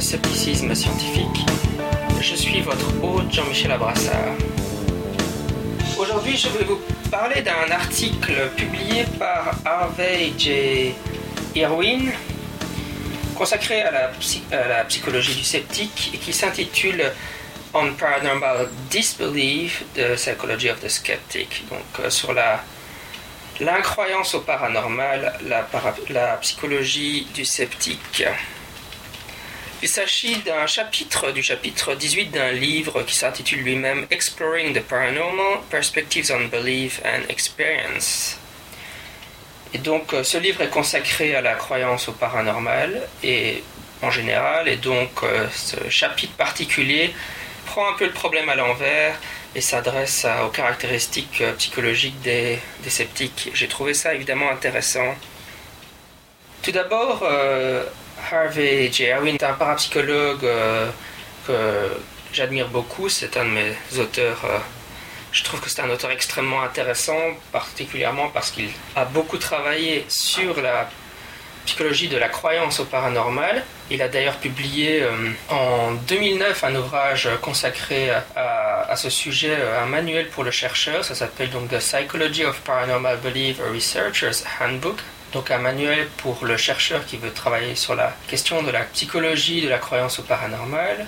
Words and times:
Scepticisme 0.00 0.74
scientifique. 0.74 1.46
Je 2.20 2.34
suis 2.34 2.60
votre 2.60 2.92
hôte 3.02 3.32
Jean-Michel 3.32 3.70
Abrassard. 3.70 4.34
Aujourd'hui, 5.98 6.36
je 6.36 6.48
vais 6.48 6.64
vous 6.64 6.80
parler 7.10 7.42
d'un 7.42 7.70
article 7.70 8.50
publié 8.56 9.04
par 9.18 9.54
Harvey 9.64 10.32
J. 10.36 10.94
Irwin 11.54 12.10
consacré 13.36 13.82
à 13.82 13.90
la, 14.50 14.84
psychologie 14.84 15.34
du 15.34 15.44
sceptique 15.44 16.18
qui 16.20 16.32
s'intitule 16.32 17.12
On 17.72 17.92
Paranormal 17.94 18.68
Disbelief, 18.90 19.84
The 19.94 20.16
Psychology 20.16 20.70
of 20.70 20.80
the 20.80 20.88
Skeptic, 20.88 21.64
donc 21.70 21.80
euh, 22.00 22.10
sur 22.10 22.32
la 22.32 22.62
l'incroyance 23.60 24.34
au 24.34 24.40
paranormal, 24.40 25.38
la 26.10 26.36
psychologie 26.38 27.28
du 27.34 27.44
sceptique. 27.44 28.24
Il 29.84 29.90
s'agit 29.90 30.38
d'un 30.38 30.66
chapitre, 30.66 31.30
du 31.30 31.42
chapitre 31.42 31.94
18 31.94 32.30
d'un 32.30 32.52
livre 32.52 33.02
qui 33.02 33.14
s'intitule 33.14 33.60
lui-même 33.60 34.06
Exploring 34.10 34.72
the 34.72 34.80
Paranormal, 34.80 35.60
Perspectives 35.68 36.32
on 36.32 36.46
Belief 36.46 37.02
and 37.04 37.28
Experience. 37.28 38.38
Et 39.74 39.78
donc 39.78 40.14
euh, 40.14 40.24
ce 40.24 40.38
livre 40.38 40.62
est 40.62 40.70
consacré 40.70 41.34
à 41.34 41.42
la 41.42 41.52
croyance 41.52 42.08
au 42.08 42.12
paranormal 42.12 42.98
et 43.22 43.62
en 44.00 44.10
général, 44.10 44.68
et 44.68 44.76
donc 44.76 45.22
euh, 45.22 45.46
ce 45.52 45.76
chapitre 45.90 46.32
particulier 46.32 47.12
prend 47.66 47.86
un 47.86 47.92
peu 47.92 48.06
le 48.06 48.12
problème 48.12 48.48
à 48.48 48.54
l'envers 48.54 49.20
et 49.54 49.60
s'adresse 49.60 50.26
aux 50.46 50.48
caractéristiques 50.48 51.42
euh, 51.42 51.52
psychologiques 51.58 52.22
des, 52.22 52.58
des 52.82 52.90
sceptiques. 52.90 53.50
J'ai 53.52 53.68
trouvé 53.68 53.92
ça 53.92 54.14
évidemment 54.14 54.50
intéressant. 54.50 55.14
Tout 56.62 56.72
d'abord, 56.72 57.22
Harvey 58.30 58.90
J. 58.92 59.04
Irwin 59.04 59.34
est 59.34 59.42
un 59.42 59.54
parapsychologue 59.54 60.44
euh, 60.44 60.90
que 61.46 61.52
j'admire 62.32 62.68
beaucoup. 62.68 63.08
C'est 63.08 63.36
un 63.36 63.44
de 63.44 63.50
mes 63.50 63.98
auteurs. 63.98 64.40
Euh, 64.44 64.58
je 65.32 65.42
trouve 65.42 65.60
que 65.60 65.68
c'est 65.68 65.82
un 65.82 65.90
auteur 65.90 66.10
extrêmement 66.10 66.62
intéressant, 66.62 67.18
particulièrement 67.52 68.28
parce 68.28 68.50
qu'il 68.50 68.70
a 68.94 69.04
beaucoup 69.04 69.36
travaillé 69.38 70.04
sur 70.08 70.60
la 70.60 70.88
psychologie 71.66 72.08
de 72.08 72.18
la 72.18 72.28
croyance 72.28 72.78
au 72.80 72.84
paranormal. 72.84 73.64
Il 73.90 74.00
a 74.02 74.08
d'ailleurs 74.08 74.36
publié 74.36 75.02
euh, 75.02 75.10
en 75.48 75.92
2009 75.92 76.64
un 76.64 76.74
ouvrage 76.76 77.28
consacré 77.42 78.10
à, 78.10 78.86
à, 78.88 78.96
ce 78.96 79.10
sujet, 79.10 79.56
un 79.82 79.86
manuel 79.86 80.28
pour 80.28 80.44
le 80.44 80.50
chercheur. 80.50 81.04
Ça 81.04 81.14
s'appelle 81.14 81.50
donc 81.50 81.70
The 81.70 81.78
Psychology 81.78 82.44
of 82.44 82.60
Paranormal 82.60 83.18
Belief, 83.18 83.60
a 83.60 83.72
Researcher's 83.72 84.44
Handbook 84.60 85.00
donc 85.34 85.50
un 85.50 85.58
manuel 85.58 86.06
pour 86.18 86.44
le 86.44 86.56
chercheur 86.56 87.04
qui 87.04 87.16
veut 87.16 87.32
travailler 87.32 87.74
sur 87.74 87.96
la 87.96 88.16
question 88.28 88.62
de 88.62 88.70
la 88.70 88.82
psychologie 88.84 89.60
de 89.60 89.68
la 89.68 89.78
croyance 89.78 90.20
au 90.20 90.22
paranormal. 90.22 91.06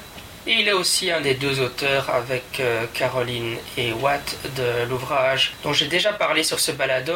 Et 0.48 0.52
il 0.52 0.68
est 0.68 0.72
aussi 0.72 1.10
un 1.10 1.20
des 1.20 1.34
deux 1.34 1.60
auteurs 1.60 2.10
avec 2.10 2.60
euh, 2.60 2.84
Caroline 2.92 3.56
et 3.78 3.92
Watt 3.92 4.36
de 4.56 4.88
l'ouvrage 4.88 5.54
dont 5.62 5.72
j'ai 5.72 5.86
déjà 5.86 6.12
parlé 6.12 6.42
sur 6.42 6.60
ce 6.60 6.72
balado, 6.72 7.14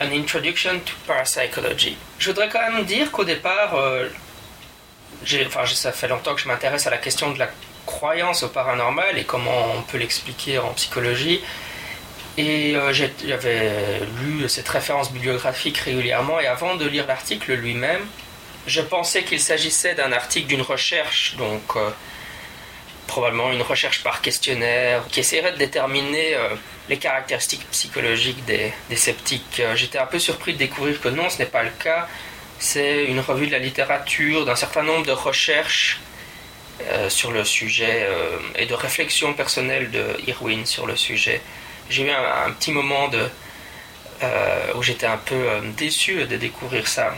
An 0.00 0.10
Introduction 0.12 0.78
to 0.80 0.92
Parapsychology. 1.06 1.96
Je 2.18 2.30
voudrais 2.30 2.48
quand 2.48 2.60
même 2.60 2.84
dire 2.84 3.10
qu'au 3.10 3.24
départ, 3.24 3.74
euh, 3.76 4.08
ça 5.66 5.92
fait 5.92 6.08
longtemps 6.08 6.34
que 6.34 6.40
je 6.40 6.48
m'intéresse 6.48 6.86
à 6.86 6.90
la 6.90 6.98
question 6.98 7.30
de 7.30 7.38
la 7.38 7.48
croyance 7.84 8.42
au 8.42 8.48
paranormal 8.48 9.18
et 9.18 9.24
comment 9.24 9.74
on 9.76 9.82
peut 9.82 9.98
l'expliquer 9.98 10.58
en 10.58 10.72
psychologie. 10.74 11.42
Et 12.38 12.76
euh, 12.76 12.92
j'avais 12.92 13.98
lu 14.22 14.48
cette 14.48 14.68
référence 14.68 15.12
bibliographique 15.12 15.78
régulièrement 15.78 16.38
et 16.38 16.46
avant 16.46 16.76
de 16.76 16.86
lire 16.86 17.04
l'article 17.08 17.54
lui-même, 17.54 18.06
je 18.68 18.80
pensais 18.80 19.24
qu'il 19.24 19.40
s'agissait 19.40 19.96
d'un 19.96 20.12
article 20.12 20.46
d'une 20.46 20.62
recherche, 20.62 21.34
donc 21.36 21.62
euh, 21.74 21.90
probablement 23.08 23.50
une 23.50 23.62
recherche 23.62 24.04
par 24.04 24.22
questionnaire, 24.22 25.04
qui 25.08 25.18
essaierait 25.18 25.50
de 25.50 25.56
déterminer 25.56 26.36
euh, 26.36 26.50
les 26.88 26.98
caractéristiques 26.98 27.68
psychologiques 27.72 28.44
des, 28.44 28.72
des 28.88 28.96
sceptiques. 28.96 29.60
J'étais 29.74 29.98
un 29.98 30.06
peu 30.06 30.20
surpris 30.20 30.52
de 30.52 30.58
découvrir 30.58 31.00
que 31.00 31.08
non, 31.08 31.28
ce 31.30 31.38
n'est 31.38 31.46
pas 31.46 31.64
le 31.64 31.70
cas. 31.70 32.06
C'est 32.60 33.06
une 33.06 33.18
revue 33.18 33.48
de 33.48 33.52
la 33.52 33.58
littérature, 33.58 34.44
d'un 34.44 34.56
certain 34.56 34.84
nombre 34.84 35.04
de 35.04 35.12
recherches 35.12 36.00
sur 37.08 37.32
le 37.32 37.44
sujet 37.44 38.08
et 38.56 38.66
de 38.66 38.74
réflexions 38.74 39.34
personnelles 39.34 39.90
de 39.90 40.16
Irwin 40.26 40.64
sur 40.64 40.86
le 40.86 40.96
sujet 40.96 41.40
j'ai 41.90 42.04
eu 42.04 42.10
un, 42.10 42.50
petit 42.52 42.72
moment 42.72 43.10
euh, 44.22 44.72
où 44.74 44.82
j'étais 44.82 45.06
un 45.06 45.16
peu 45.16 45.34
euh, 45.34 45.60
déçu 45.76 46.24
de 46.26 46.36
découvrir 46.36 46.86
ça. 46.86 47.14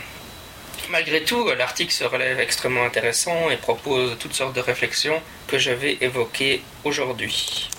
Malgré 0.89 1.23
tout, 1.23 1.49
l'article 1.57 1.91
se 1.91 2.03
relève 2.03 2.39
extrêmement 2.39 2.83
intéressant 2.83 3.49
et 3.49 3.57
propose 3.57 4.17
toutes 4.19 4.33
sortes 4.33 4.55
de 4.55 4.61
réflexions 4.61 5.21
que 5.47 5.57
je 5.57 5.71
vais 5.71 5.97
évoquer 6.01 6.63
aujourd'hui. 6.83 7.69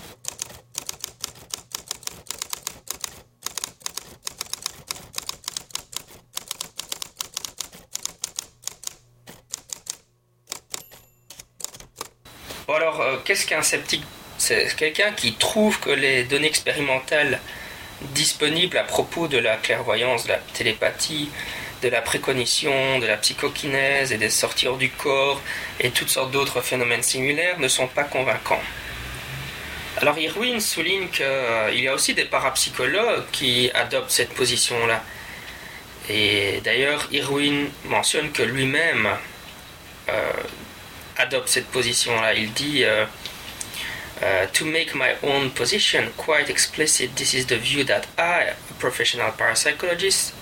Bon 12.67 12.75
alors, 12.75 13.01
euh, 13.01 13.17
qu'est-ce 13.25 13.47
qu'un 13.47 13.63
sceptique 13.63 14.05
c'est 14.43 14.75
quelqu'un 14.75 15.13
qui 15.13 15.35
trouve 15.35 15.79
que 15.79 15.91
les 15.91 16.25
données 16.25 16.49
expérimentales 16.49 17.41
disponibles 18.13 18.77
à 18.77 18.83
propos 18.83 19.29
de 19.29 19.39
la 19.39 19.57
clairvoyance, 19.57 20.25
de 20.25 20.31
la 20.31 20.39
télépathie, 20.39 21.29
de 21.81 21.89
la 21.89 22.01
précognition, 22.01 22.99
de 22.99 23.07
la 23.07 23.19
psychokinèse 23.19 24.11
et 24.11 24.19
des 24.19 24.31
sorties 24.31 24.67
hors 24.67 24.79
du 24.79 24.91
corps 24.91 25.41
et 25.79 25.91
toutes 25.91 26.09
sortes 26.09 26.33
d'autres 26.33 26.61
phénomènes 26.61 27.05
similaires 27.05 27.61
ne 27.61 27.69
sont 27.69 27.87
pas 27.87 28.03
convaincants. 28.03 28.63
Alors 29.99 30.19
Irwin 30.19 30.59
souligne 30.59 31.07
qu'il 31.09 31.25
euh, 31.25 31.71
y 31.75 31.87
a 31.87 31.95
aussi 31.95 32.13
des 32.13 32.25
parapsychologues 32.25 33.27
qui 33.31 33.71
adoptent 33.75 34.11
cette 34.11 34.35
position-là. 34.35 35.05
Et 36.11 36.61
d'ailleurs, 36.65 37.07
Irwin 37.13 37.69
mentionne 37.85 38.33
que 38.33 38.43
lui-même 38.43 39.09
euh, 40.09 40.33
adopte 41.17 41.47
cette 41.47 41.69
position-là. 41.69 42.35
Il 42.35 42.53
dit 42.53 42.83
euh, 42.83 43.05
Uh, 44.23 44.47
to 44.53 44.65
make 44.65 44.95
my 44.95 45.17
own 45.25 45.51
position 45.51 46.13
quite 46.17 46.49
explicit, 46.49 47.11
this 47.17 47.35
is 47.35 47.47
the 47.47 47.59
view 47.59 47.83
that 47.83 48.07
I, 48.17 48.55
a 48.71 48.75
professional 48.79 49.33
parapsychologist, 49.33 50.33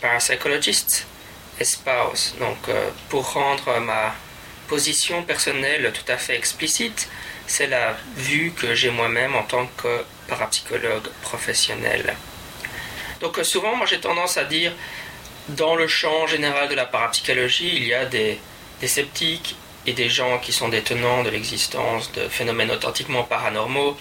parapsychologist 0.00 1.04
espouse. 1.60 2.32
Donc, 2.38 2.68
uh, 2.68 2.90
pour 3.10 3.30
rendre 3.34 3.78
ma 3.78 4.14
position 4.68 5.22
personnelle 5.22 5.92
tout 5.92 6.10
à 6.10 6.16
fait 6.16 6.34
explicite, 6.34 7.10
c'est 7.46 7.66
la 7.66 7.94
vue 8.16 8.52
que 8.52 8.74
j'ai 8.74 8.90
moi-même 8.90 9.34
en 9.34 9.42
tant 9.42 9.66
que 9.76 10.06
parapsychologue 10.28 11.10
professionnel. 11.20 12.16
Donc, 13.20 13.36
uh, 13.36 13.44
souvent, 13.44 13.76
moi 13.76 13.84
j'ai 13.84 14.00
tendance 14.00 14.38
à 14.38 14.44
dire, 14.44 14.72
dans 15.48 15.74
le 15.74 15.88
champ 15.88 16.26
général 16.26 16.70
de 16.70 16.74
la 16.74 16.86
parapsychologie, 16.86 17.76
il 17.76 17.84
y 17.84 17.92
a 17.92 18.06
des 18.06 18.40
sceptiques 18.82 19.56
et 19.86 19.92
des 19.92 20.08
gens 20.08 20.38
qui 20.38 20.52
sont 20.52 20.68
détenants 20.68 21.22
de 21.22 21.30
l'existence 21.30 22.12
de 22.12 22.28
phénomènes 22.28 22.70
authentiquement 22.70 23.24
paranormaux. 23.24 23.96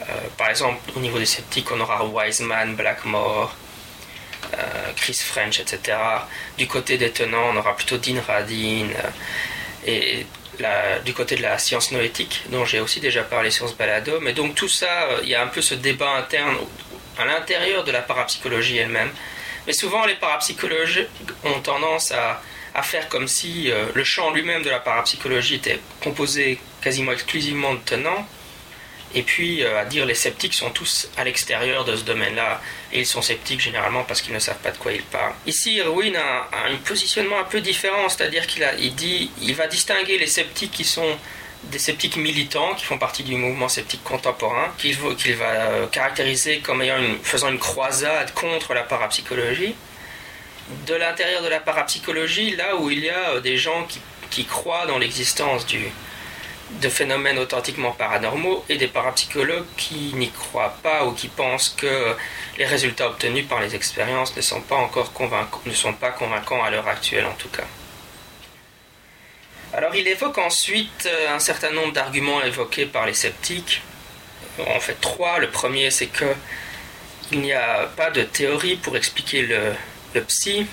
Euh, 0.00 0.04
par 0.36 0.48
exemple, 0.50 0.78
au 0.96 1.00
niveau 1.00 1.18
des 1.18 1.26
sceptiques, 1.26 1.70
on 1.72 1.80
aura 1.80 2.04
Wiseman, 2.04 2.74
Blackmore, 2.74 3.54
euh, 4.54 4.56
Chris 4.96 5.18
French, 5.24 5.60
etc. 5.60 5.96
Du 6.58 6.66
côté 6.66 6.98
des 6.98 7.10
tenants, 7.10 7.50
on 7.52 7.56
aura 7.56 7.76
plutôt 7.76 7.96
Dean 7.96 8.20
Radin. 8.26 8.88
Euh, 8.90 9.10
et 9.86 10.26
du 11.06 11.14
côté 11.14 11.36
de 11.36 11.42
la 11.42 11.56
science 11.56 11.90
noétique, 11.90 12.42
dont 12.50 12.66
j'ai 12.66 12.80
aussi 12.80 13.00
déjà 13.00 13.22
parlé 13.22 13.50
sur 13.50 13.66
ce 13.66 13.74
balado. 13.74 14.20
Mais 14.20 14.34
donc 14.34 14.54
tout 14.54 14.68
ça, 14.68 15.08
il 15.22 15.30
y 15.30 15.34
a 15.34 15.42
un 15.42 15.46
peu 15.46 15.62
ce 15.62 15.74
débat 15.74 16.10
interne 16.16 16.54
à 17.16 17.24
l'intérieur 17.24 17.82
de 17.82 17.90
la 17.90 18.02
parapsychologie 18.02 18.76
elle-même. 18.76 19.10
Mais 19.66 19.72
souvent, 19.72 20.04
les 20.04 20.16
parapsychologues 20.16 21.08
ont 21.44 21.60
tendance 21.60 22.12
à 22.12 22.42
à 22.74 22.82
faire 22.82 23.08
comme 23.08 23.28
si 23.28 23.70
euh, 23.70 23.86
le 23.94 24.04
champ 24.04 24.30
lui-même 24.30 24.62
de 24.62 24.70
la 24.70 24.78
parapsychologie 24.78 25.56
était 25.56 25.80
composé 26.02 26.58
quasiment 26.80 27.12
exclusivement 27.12 27.74
de 27.74 27.80
tenants, 27.80 28.26
et 29.14 29.22
puis 29.22 29.62
euh, 29.62 29.80
à 29.80 29.84
dire 29.84 30.06
les 30.06 30.14
sceptiques 30.14 30.54
sont 30.54 30.70
tous 30.70 31.08
à 31.16 31.24
l'extérieur 31.24 31.84
de 31.84 31.96
ce 31.96 32.04
domaine-là, 32.04 32.60
et 32.92 33.00
ils 33.00 33.06
sont 33.06 33.22
sceptiques 33.22 33.60
généralement 33.60 34.04
parce 34.04 34.22
qu'ils 34.22 34.34
ne 34.34 34.38
savent 34.38 34.60
pas 34.60 34.70
de 34.70 34.78
quoi 34.78 34.92
ils 34.92 35.02
parlent. 35.02 35.34
Ici, 35.46 35.74
Irwin 35.76 36.14
a, 36.16 36.48
un 36.66 36.76
positionnement 36.76 37.40
un 37.40 37.44
peu 37.44 37.60
différent, 37.60 38.08
c'est-à-dire 38.08 38.46
qu'il 38.46 38.66
il 38.78 38.94
dit, 38.94 39.30
il 39.42 39.54
va 39.54 39.66
distinguer 39.66 40.18
les 40.18 40.26
sceptiques 40.26 40.72
qui 40.72 40.84
sont 40.84 41.16
des 41.64 41.78
sceptiques 41.78 42.16
militants 42.16 42.74
qui 42.74 42.84
font 42.84 42.98
partie 42.98 43.22
du 43.22 43.34
mouvement 43.36 43.68
sceptique 43.68 44.02
contemporain, 44.02 44.72
qu'il 44.78 44.96
va 44.96 45.50
euh, 45.50 45.86
caractériser 45.88 46.60
comme 46.60 46.80
ayant 46.80 46.96
faisant 47.22 47.50
une 47.50 47.58
croisade 47.58 48.32
contre 48.32 48.72
la 48.72 48.82
parapsychologie, 48.82 49.74
de 50.86 50.94
l'intérieur 50.94 51.42
de 51.42 51.48
la 51.48 51.60
parapsychologie, 51.60 52.56
là 52.56 52.76
où 52.76 52.90
il 52.90 53.00
y 53.00 53.10
a 53.10 53.40
des 53.40 53.56
gens 53.56 53.86
qui, 54.30 54.44
croient 54.44 54.86
dans 54.86 54.98
l'existence 54.98 55.66
de 55.66 56.88
phénomènes 56.88 57.38
authentiquement 57.38 57.90
paranormaux 57.92 58.64
et 58.68 58.76
des 58.76 58.86
parapsychologues 58.86 59.66
qui 59.76 60.12
n'y 60.14 60.30
croient 60.30 60.76
pas 60.82 61.04
ou 61.04 61.12
qui 61.12 61.28
pensent 61.28 61.74
que 61.76 62.16
les 62.58 62.64
résultats 62.64 63.08
obtenus 63.08 63.46
par 63.46 63.60
les 63.60 63.74
expériences 63.74 64.36
ne 64.36 64.40
sont 64.40 64.60
pas 64.60 64.76
encore 64.76 65.12
convaincants, 65.12 65.60
ne 65.66 65.72
sont 65.72 65.92
pas 65.92 66.10
convaincants 66.10 66.62
à 66.62 66.70
l'heure 66.70 66.86
actuelle 66.86 67.26
en 67.26 67.34
tout 67.34 67.48
cas. 67.48 67.66
Alors 69.72 69.94
il 69.94 70.06
évoque 70.06 70.38
ensuite 70.38 71.06
euh, 71.06 71.34
un 71.34 71.38
certain 71.38 71.70
nombre 71.70 71.92
d'arguments 71.92 72.42
évoqués 72.42 72.86
par 72.86 73.06
les 73.06 73.14
sceptiques. 73.14 73.82
En 74.58 74.80
fait 74.80 75.00
trois. 75.00 75.38
Le 75.38 75.48
premier 75.48 75.90
c'est 75.90 76.06
que 76.06 76.34
il 77.32 77.40
n'y 77.40 77.52
a 77.52 77.88
pas 77.96 78.10
de 78.10 78.22
théorie 78.22 78.76
pour 78.76 78.96
expliquer 78.96 79.42
le, 79.42 79.72
le 80.14 80.22
psy. 80.22 80.66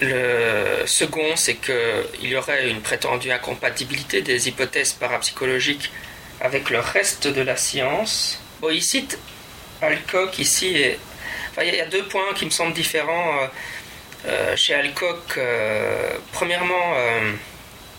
Le 0.00 0.82
second, 0.86 1.36
c'est 1.36 1.56
qu'il 1.56 2.28
y 2.28 2.36
aurait 2.36 2.68
une 2.68 2.80
prétendue 2.80 3.30
incompatibilité 3.30 4.22
des 4.22 4.48
hypothèses 4.48 4.92
parapsychologiques 4.92 5.92
avec 6.40 6.70
le 6.70 6.80
reste 6.80 7.28
de 7.28 7.40
la 7.40 7.56
science. 7.56 8.40
Bon, 8.60 8.70
il 8.70 8.82
cite 8.82 9.18
Alcock 9.80 10.38
ici. 10.38 10.76
Et... 10.76 10.98
Il 11.62 11.74
y 11.74 11.80
a 11.80 11.86
deux 11.86 12.04
points 12.04 12.34
qui 12.34 12.44
me 12.44 12.50
semblent 12.50 12.74
différents 12.74 13.38
euh, 13.38 13.46
euh, 14.26 14.56
chez 14.56 14.74
Alcock. 14.74 15.38
Euh, 15.38 16.16
premièrement, 16.32 16.94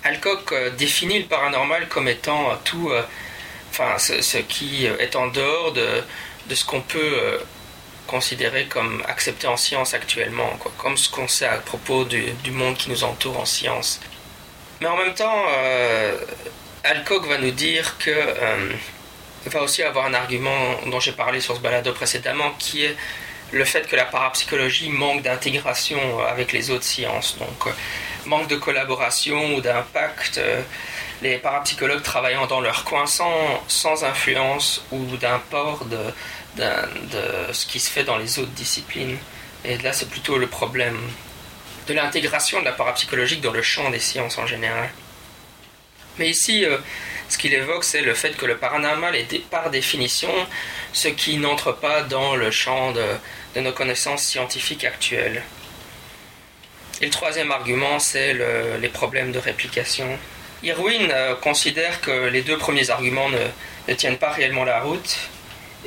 Alcock 0.04 0.54
définit 0.78 1.20
le 1.20 1.26
paranormal 1.26 1.88
comme 1.88 2.08
étant 2.08 2.58
tout, 2.66 2.92
enfin, 3.72 3.98
ce, 3.98 4.38
qui 4.40 4.86
est 4.86 5.16
en 5.16 5.28
dehors 5.28 5.72
de, 5.72 6.04
de 6.50 6.56
ce 6.56 6.66
qu'on 6.66 6.82
peut 6.82 7.40
considéré 8.08 8.66
comme 8.66 9.04
accepté 9.08 9.48
en 9.48 9.58
science 9.58 9.94
actuellement, 9.94 10.50
quoi, 10.60 10.72
comme 10.78 10.98
ce 10.98 11.10
qu'on 11.10 11.28
sait 11.28 11.48
à 11.48 11.58
propos 11.58 12.06
du, 12.06 12.52
monde 12.52 12.76
qui 12.76 12.90
nous 12.90 13.04
entoure 13.04 13.40
en 13.40 13.46
science. 13.46 14.00
Mais 14.82 14.88
en 14.88 14.98
même 14.98 15.14
temps, 15.14 15.46
euh, 15.58 16.18
Alcock 16.84 17.26
va 17.28 17.38
nous 17.38 17.52
dire 17.52 17.98
que 17.98 18.12
euh, 18.12 18.74
va 19.46 19.62
aussi 19.62 19.84
avoir 19.84 20.06
un 20.06 20.14
argument 20.14 20.80
dont 20.88 21.00
j'ai 21.00 21.12
parlé 21.12 21.40
sur 21.40 21.56
ce 21.56 21.62
balado 21.62 21.94
précédemment, 21.94 22.52
qui 22.60 22.86
est 22.86 22.96
le 23.52 23.64
fait 23.64 23.88
que 23.88 23.96
la 23.96 24.06
parapsychologie 24.06 24.90
manque 24.90 25.22
d'intégration 25.22 26.20
avec 26.26 26.52
les 26.52 26.72
autres 26.72 26.84
sciences, 26.84 27.38
donc 27.38 27.68
euh, 27.68 27.72
manque 28.26 28.48
de 28.48 28.56
collaboration 28.56 29.56
ou 29.56 29.62
d'impact. 29.62 30.40
les 31.22 31.38
parapsychologues 31.38 32.04
travaillant 32.04 32.48
dans 32.48 32.60
leur 32.60 32.84
coin 32.84 33.06
sans, 33.06 33.64
sans 33.68 34.04
influence 34.04 34.84
ou 34.92 35.00
d'import 35.18 35.86
de, 35.86 35.98
de 36.58 37.54
ce 37.54 37.66
qui 37.66 37.80
se 37.80 37.90
fait 37.90 38.04
dans 38.04 38.18
les 38.18 38.40
autres 38.40 38.52
disciplines. 38.52 39.18
Et 39.64 39.78
là, 39.80 39.94
c'est 39.94 40.10
plutôt 40.10 40.38
le 40.38 40.48
problème 40.48 40.98
de 41.88 41.94
l'intégration 41.94 42.60
de 42.60 42.66
la 42.66 42.72
parapsychologique 42.72 43.42
dans 43.42 43.52
le 43.52 43.62
champ 43.62 43.90
des 43.90 44.00
sciences 44.00 44.38
en 44.38 44.46
général. 44.46 44.90
Mais 46.18 46.30
ici, 46.30 46.66
euh, 46.66 46.78
ce 47.30 47.38
qu'il 47.38 47.54
évoque, 47.54 47.84
c'est 47.84 48.02
le 48.02 48.14
fait 48.14 48.38
que 48.38 48.46
le 48.46 48.58
paranormal 48.58 49.16
est 49.16 49.40
par 49.50 49.70
définition 49.70 50.32
ce 50.94 51.08
qui 51.08 51.38
n'entre 51.38 51.74
pas 51.74 52.04
dans 52.04 52.36
le 52.36 52.52
champ 52.52 52.94
de, 52.94 53.60
nos 53.60 53.72
connaissances 53.72 54.24
scientifiques 54.24 54.86
actuelles. 54.86 55.44
Et 57.02 57.06
le 57.06 57.12
troisième 57.12 57.52
argument, 57.52 58.00
c'est 58.00 58.34
les 58.80 58.90
problèmes 58.90 59.32
de 59.32 59.40
réplication. 59.40 60.18
Irwin 60.64 61.12
euh, 61.12 61.36
considère 61.36 62.02
que 62.02 62.28
les 62.28 62.42
deux 62.42 62.58
premiers 62.58 62.90
arguments 62.90 63.30
ne 63.30 63.94
tiennent 63.94 64.18
pas 64.18 64.32
réellement 64.32 64.64
la 64.64 64.82
route 64.82 65.18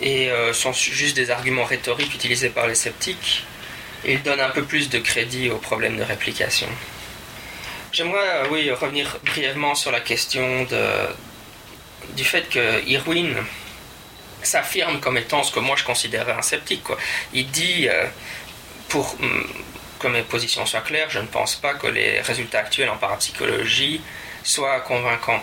et 0.00 0.30
euh, 0.30 0.52
sont 0.52 0.72
juste 0.72 1.16
des 1.16 1.30
arguments 1.30 1.64
rhétoriques 1.64 2.14
utilisés 2.14 2.50
par 2.50 2.66
les 2.66 2.74
sceptiques. 2.74 3.44
Et 4.04 4.14
il 4.14 4.22
donne 4.22 4.40
un 4.40 4.50
peu 4.50 4.64
plus 4.64 4.88
de 4.88 4.98
crédit 4.98 5.50
au 5.50 5.58
problème 5.58 5.96
de 5.96 6.02
réplication. 6.02 6.68
J'aimerais 7.92 8.28
euh, 8.28 8.48
oui, 8.50 8.70
revenir 8.70 9.18
brièvement 9.24 9.74
sur 9.74 9.90
la 9.90 10.00
question 10.00 10.66
du 12.16 12.24
fait 12.24 12.48
que 12.48 12.84
Irwin 12.86 13.34
s'affirme 14.42 15.00
comme 15.00 15.16
étant 15.16 15.42
ce 15.42 15.52
que 15.52 15.60
moi 15.60 15.76
je 15.76 15.84
considérais 15.84 16.32
un 16.32 16.42
sceptique. 16.42 16.84
Il 17.32 17.50
dit, 17.50 17.88
euh, 17.88 18.06
pour 18.88 19.16
mm, 19.18 19.46
que 19.98 20.08
mes 20.08 20.22
positions 20.22 20.64
soient 20.66 20.80
claires, 20.80 21.10
je 21.10 21.18
ne 21.18 21.26
pense 21.26 21.56
pas 21.56 21.74
que 21.74 21.86
les 21.86 22.20
résultats 22.20 22.60
actuels 22.60 22.90
en 22.90 22.96
parapsychologie 22.96 24.00
soit 24.48 24.80
convaincant. 24.80 25.42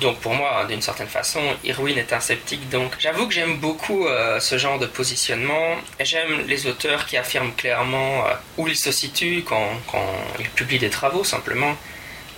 Donc 0.00 0.18
pour 0.20 0.34
moi, 0.34 0.64
d'une 0.68 0.82
certaine 0.82 1.08
façon, 1.08 1.40
Irwin 1.64 1.96
est 1.96 2.12
un 2.12 2.20
sceptique. 2.20 2.68
Donc 2.70 2.92
j'avoue 2.98 3.26
que 3.26 3.34
j'aime 3.34 3.58
beaucoup 3.58 4.06
euh, 4.06 4.40
ce 4.40 4.58
genre 4.58 4.78
de 4.78 4.86
positionnement. 4.86 5.76
J'aime 6.00 6.46
les 6.46 6.66
auteurs 6.66 7.06
qui 7.06 7.16
affirment 7.16 7.52
clairement 7.54 8.26
euh, 8.26 8.34
où 8.58 8.68
ils 8.68 8.76
se 8.76 8.92
situent 8.92 9.44
quand, 9.46 9.68
quand, 9.90 10.06
ils 10.40 10.48
publient 10.50 10.78
des 10.78 10.90
travaux 10.90 11.24
simplement. 11.24 11.76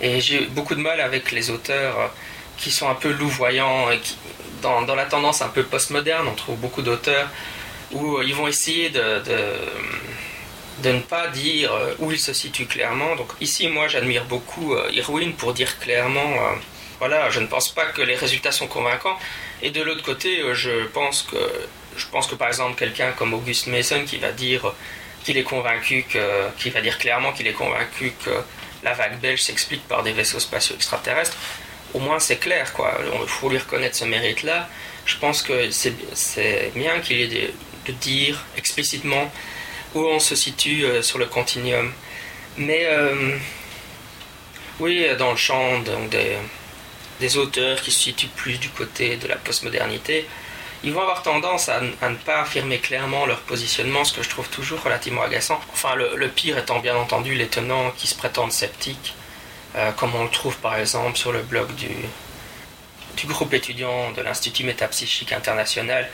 Et 0.01 0.19
j'ai 0.21 0.41
beaucoup 0.47 0.75
de 0.75 0.81
mal 0.81 0.99
avec 0.99 1.31
les 1.31 1.49
auteurs 1.49 1.99
euh, 1.99 2.07
qui 2.57 2.71
sont 2.71 2.89
un 2.89 2.95
peu 2.95 3.11
louvoyants 3.11 3.89
et 3.91 3.99
qui, 3.99 4.17
dans, 4.61 4.81
dans, 4.81 4.95
la 4.95 5.05
tendance 5.05 5.41
un 5.41 5.49
peu 5.49 5.63
postmoderne, 5.63 6.27
on 6.27 6.35
trouve 6.35 6.57
beaucoup 6.57 6.81
d'auteurs 6.81 7.29
où 7.91 8.21
ils 8.21 8.33
vont 8.33 8.47
essayer 8.47 8.89
de 8.89 9.21
ne 10.83 10.99
pas 10.99 11.27
dire 11.27 11.73
euh, 11.73 11.93
où 11.99 12.11
il 12.11 12.19
se 12.19 12.33
situe 12.33 12.65
clairement. 12.65 13.15
Donc 13.15 13.29
ici, 13.41 13.67
moi, 13.67 13.87
j'admire 13.87 14.25
beaucoup 14.25 14.73
euh, 14.73 14.89
Irwin 14.91 15.33
pour 15.33 15.53
dire 15.53 15.79
clairement, 15.79 16.33
euh, 16.33 16.55
voilà, 16.99 17.29
je 17.29 17.39
ne 17.39 17.47
pense 17.47 17.69
pas 17.69 17.85
que 17.85 18.01
les 18.01 18.15
résultats 18.15 18.51
sont 18.51 18.67
convaincants. 18.67 19.17
Et 19.61 19.71
de 19.71 19.81
l'autre 19.81 20.03
côté, 20.03 20.41
je 20.53 20.85
pense 20.87 21.23
que, 21.23 21.37
je 21.97 22.05
pense 22.07 22.27
que 22.27 22.35
par 22.35 22.47
exemple, 22.47 22.77
quelqu'un 22.77 23.11
comme 23.11 23.33
August 23.33 23.67
Mason 23.67 24.03
qui 24.05 24.17
va 24.17 24.31
dire 24.31 24.73
qu'il 25.23 25.37
est 25.37 25.43
convaincu 25.43 26.05
que, 26.07 26.49
qui 26.57 26.69
va 26.69 26.81
dire 26.81 26.97
clairement 26.97 27.31
qu'il 27.31 27.47
est 27.47 27.53
convaincu 27.53 28.13
que 28.23 28.31
la 28.83 28.93
vague 28.93 29.19
belge 29.19 29.41
s'explique 29.41 29.87
par 29.87 30.03
des 30.03 30.11
vaisseaux 30.11 30.39
spatiaux 30.39 30.75
extraterrestres, 30.75 31.37
au 31.93 31.99
moins 31.99 32.19
c'est 32.19 32.37
clair, 32.37 32.73
quoi. 32.73 32.99
Il 33.21 33.27
faut 33.27 33.49
lui 33.49 33.57
reconnaître 33.57 33.95
ce 33.95 34.05
mérite-là. 34.05 34.69
Je 35.05 35.17
pense 35.17 35.41
que 35.41 35.71
c'est 35.71 36.71
bien 36.75 36.99
qu'il 36.99 37.21
ait 37.21 37.53
de 37.87 37.91
dire 37.93 38.43
explicitement 38.57 39.31
où 39.95 40.05
on 40.05 40.19
se 40.19 40.35
situe 40.35 40.83
euh, 40.83 41.01
sur 41.01 41.17
le 41.17 41.25
continuum. 41.25 41.91
Mais 42.57 42.85
euh, 42.85 43.37
oui, 44.79 45.07
dans 45.17 45.31
le 45.31 45.37
champ 45.37 45.81
des, 47.19 47.37
auteurs 47.37 47.81
qui 47.81 47.91
se 47.91 47.99
situent 47.99 48.27
plus 48.27 48.57
du 48.57 48.69
côté 48.69 49.17
de 49.17 49.27
la 49.27 49.35
postmodernité, 49.37 50.27
ils 50.83 50.93
vont 50.93 51.01
avoir 51.01 51.23
tendance 51.23 51.69
à, 51.69 51.81
ne 51.81 52.15
pas 52.25 52.41
affirmer 52.41 52.77
clairement 52.77 53.25
leur 53.25 53.39
positionnement, 53.41 54.03
ce 54.03 54.13
que 54.13 54.21
je 54.21 54.29
trouve 54.29 54.47
toujours 54.49 54.83
relativement 54.83 55.23
agaçant. 55.23 55.59
Enfin, 55.73 55.95
le, 55.95 56.27
pire 56.27 56.57
étant 56.57 56.79
bien 56.79 56.95
entendu 56.95 57.33
les 57.33 57.47
tenants 57.47 57.91
qui 57.97 58.07
se 58.07 58.15
prétendent 58.15 58.51
sceptiques, 58.51 59.15
euh, 59.75 59.91
comme 59.93 60.13
on 60.13 60.23
le 60.23 60.29
trouve 60.29 60.57
par 60.57 60.77
exemple 60.77 61.17
sur 61.17 61.31
le 61.31 61.41
blog 61.41 61.73
du, 61.75 61.89
du 63.17 63.25
groupe 63.25 63.53
étudiant 63.53 64.11
de 64.11 64.21
l'Institut 64.21 64.63
métapsychique 64.63 65.31
international, 65.31 66.07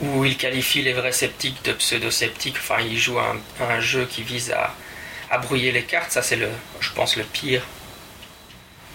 où 0.00 0.24
il 0.24 0.36
qualifie 0.36 0.82
les 0.82 0.92
vrais 0.92 1.12
sceptiques 1.12 1.62
de 1.64 1.72
pseudo-sceptiques. 1.72 2.56
Enfin, 2.58 2.80
il 2.80 2.98
joue 2.98 3.18
un, 3.18 3.80
jeu 3.80 4.06
qui 4.06 4.22
vise 4.22 4.52
à, 4.52 4.74
à, 5.30 5.38
brouiller 5.38 5.72
les 5.72 5.82
cartes. 5.82 6.12
Ça, 6.12 6.22
c'est, 6.22 6.36
le, 6.36 6.48
je 6.80 6.90
pense, 6.92 7.16
le 7.16 7.24
pire. 7.24 7.62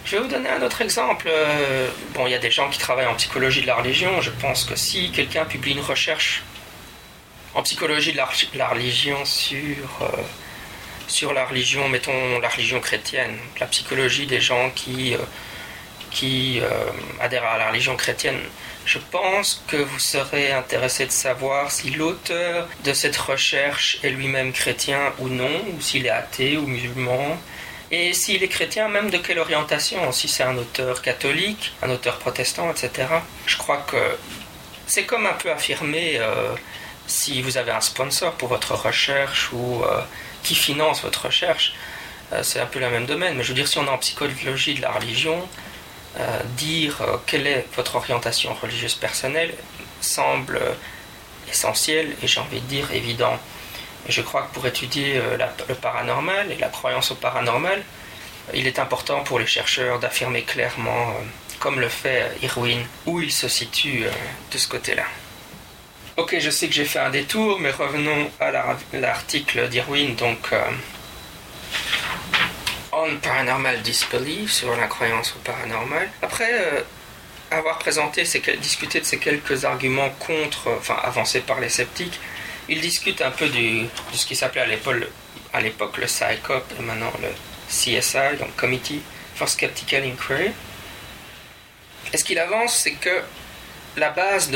Je 0.06 0.16
vais 0.16 0.24
vous 0.24 0.28
donner 0.28 0.50
un 0.50 0.62
autre 0.62 0.82
exemple. 0.82 1.28
Euh, 1.30 1.88
bon, 2.14 2.28
il 2.28 2.32
y 2.32 2.36
a 2.36 2.40
des 2.40 2.52
gens 2.52 2.70
qui 2.70 2.80
travaillent 2.80 3.08
en 3.08 3.16
psychologie 3.16 3.62
de 3.62 3.68
la 3.68 3.76
religion. 3.76 4.22
Je 4.22 4.32
pense 4.32 4.64
que 4.64 4.76
si 4.76 5.12
quelqu'un 5.12 5.46
publie 5.46 5.72
une 5.72 5.80
recherche 5.80 6.44
en 7.54 7.64
psychologie 7.64 8.12
de 8.14 8.18
la, 8.18 8.68
religion 8.68 9.26
sur, 9.26 9.58
euh, 10.02 10.06
sur 11.08 11.34
la 11.34 11.46
religion, 11.46 11.88
mettons 11.90 12.40
la 12.40 12.50
religion 12.50 12.80
chrétienne, 12.80 13.38
la 13.60 13.68
psychologie 13.68 14.26
des 14.26 14.42
gens 14.42 14.72
qui, 14.72 15.14
euh, 15.14 15.18
qui 16.10 16.62
adhèrent 17.20 17.46
à 17.46 17.58
la 17.58 17.70
religion 17.70 17.96
chrétienne, 17.96 18.40
je 18.86 18.98
pense 19.12 19.64
que 19.68 19.78
vous 19.78 20.00
serez 20.00 20.52
intéressé 20.52 21.06
de 21.06 21.12
savoir 21.12 21.72
si 21.72 21.92
l'auteur 21.92 22.68
de 22.84 22.94
cette 22.94 23.18
recherche 23.18 24.00
est 24.04 24.10
lui-même 24.10 24.54
chrétien 24.54 25.14
ou 25.20 25.28
non, 25.30 25.62
ou 25.76 25.82
s'il 25.82 26.06
est 26.06 26.10
athée 26.10 26.58
ou 26.58 26.66
musulman, 26.66 27.38
et 27.92 28.14
s'il 28.14 28.42
est 28.42 28.48
chrétien, 28.48 28.88
même 28.88 29.10
de 29.10 29.18
quelle 29.18 29.40
orientation, 29.40 30.12
si 30.12 30.28
c'est 30.28 30.44
un 30.44 30.58
auteur 30.58 31.02
catholique, 31.02 31.74
un 31.82 31.90
auteur 31.90 32.20
protestant, 32.20 32.72
etc. 32.72 33.08
Je 33.46 33.58
crois 33.58 33.78
que 33.78 33.98
c'est 34.88 35.04
comme 35.04 35.26
un 35.26 35.34
peu 35.34 35.52
affirmer 35.52 36.18
euh, 36.20 36.54
si 37.08 37.42
vous 37.42 37.58
avez 37.58 37.72
un 37.72 37.82
sponsor 37.82 38.34
pour 38.34 38.48
votre 38.48 38.76
recherche 38.76 39.52
ou 39.52 39.84
euh, 39.84 40.02
qui 40.44 40.56
finance 40.56 41.02
votre 41.04 41.26
recherche. 41.26 41.74
Euh, 42.32 42.44
c'est 42.44 42.60
un 42.60 42.66
peu 42.66 42.80
le 42.80 42.90
même 42.90 43.06
domaine, 43.06 43.36
mais 43.36 43.44
je 43.44 43.50
veux 43.50 43.56
dire, 43.56 43.68
si 43.68 43.78
on 43.78 43.86
est 43.86 43.90
en 43.90 43.98
psychologie 43.98 44.74
de 44.74 44.82
la 44.82 44.92
religion, 44.92 45.48
dire 46.58 47.02
euh, 47.02 47.18
quelle 47.26 47.48
est 47.48 47.66
votre 47.76 47.96
orientation 47.96 48.54
religieuse 48.54 48.96
personnelle 48.96 49.54
semble 50.02 50.60
essentiel 51.50 52.16
et 52.22 52.28
j'ai 52.28 52.40
envie 52.40 52.62
de 52.62 52.68
dire 52.68 52.92
évident. 52.92 53.38
Et 54.08 54.12
je 54.12 54.22
crois 54.22 54.44
que 54.44 54.54
pour 54.54 54.66
étudier 54.66 55.18
euh, 55.18 55.38
le 55.68 55.76
paranormal 55.76 56.52
et 56.52 56.58
la 56.58 56.70
croyance 56.70 57.12
au 57.12 57.16
paranormal, 57.16 57.82
il 58.54 58.68
est 58.68 58.80
important 58.80 59.24
pour 59.24 59.40
les 59.40 59.48
chercheurs 59.48 60.00
d'affirmer 60.00 60.42
clairement, 60.42 61.14
comme 61.60 61.80
le 61.80 61.90
fait 61.90 62.32
Irwin, 62.42 62.84
où 63.06 63.22
il 63.22 63.32
se 63.32 63.48
situe 63.48 64.06
de 64.52 64.58
ce 64.58 64.68
côté-là. 64.68 65.06
Ok, 66.18 66.36
je 66.40 66.50
sais 66.50 66.68
que 66.68 66.74
j'ai 66.74 66.86
fait 66.86 67.00
un 67.00 67.10
détour, 67.10 67.60
mais 67.60 67.72
revenons 67.72 68.30
à 68.40 68.52
l'article 68.94 69.70
d'Irwin, 69.70 70.14
donc 70.16 70.50
euh, 70.52 70.62
Paranormal 73.22 73.82
Disbelief, 73.82 74.52
sur 74.52 74.76
la 74.76 74.88
croyance 74.88 75.36
au 75.36 75.40
paranormal. 75.40 76.10
Après 76.22 76.52
euh, 76.52 76.82
avoir 77.52 77.80
présenté, 77.80 78.26
ces, 78.26 78.42
discuté 78.58 79.00
de 79.00 79.06
ces 79.06 79.20
quelques 79.20 79.66
arguments 79.66 80.10
contre, 80.20 80.70
enfin 80.78 80.98
avancés 81.04 81.42
par 81.42 81.60
les 81.60 81.70
sceptiques, 81.70 82.20
il 82.70 82.80
discute 82.82 83.22
un 83.22 83.32
peu 83.32 83.48
de 83.48 83.88
ce 84.14 84.26
qui 84.26 84.36
s'appelait 84.36 84.62
à 85.54 85.62
l'époque 85.62 85.98
le 85.98 86.06
PSYCOP 86.06 86.64
et 86.80 86.82
maintenant 86.84 87.12
le 87.22 87.28
CSI, 87.70 88.38
donc 88.40 88.56
Committee 88.56 89.02
for 89.36 89.50
Skeptical 89.50 90.04
Inquiry. 90.04 90.52
Et 92.14 92.18
ce 92.18 92.24
qu'il 92.24 92.40
avance, 92.40 92.76
c'est 92.76 92.94
que 92.94 93.22
la 93.98 94.10
base 94.10 94.50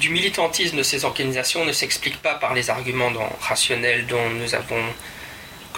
du 0.00 0.10
militantisme 0.10 0.76
de 0.76 0.82
ces 0.82 1.04
organisations 1.04 1.64
ne 1.64 1.72
s'explique 1.72 2.20
pas 2.22 2.34
par 2.34 2.54
les 2.54 2.70
arguments 2.70 3.12
rationnels 3.40 4.06
dont 4.06 4.30
nous 4.30 4.54
avons, 4.54 4.82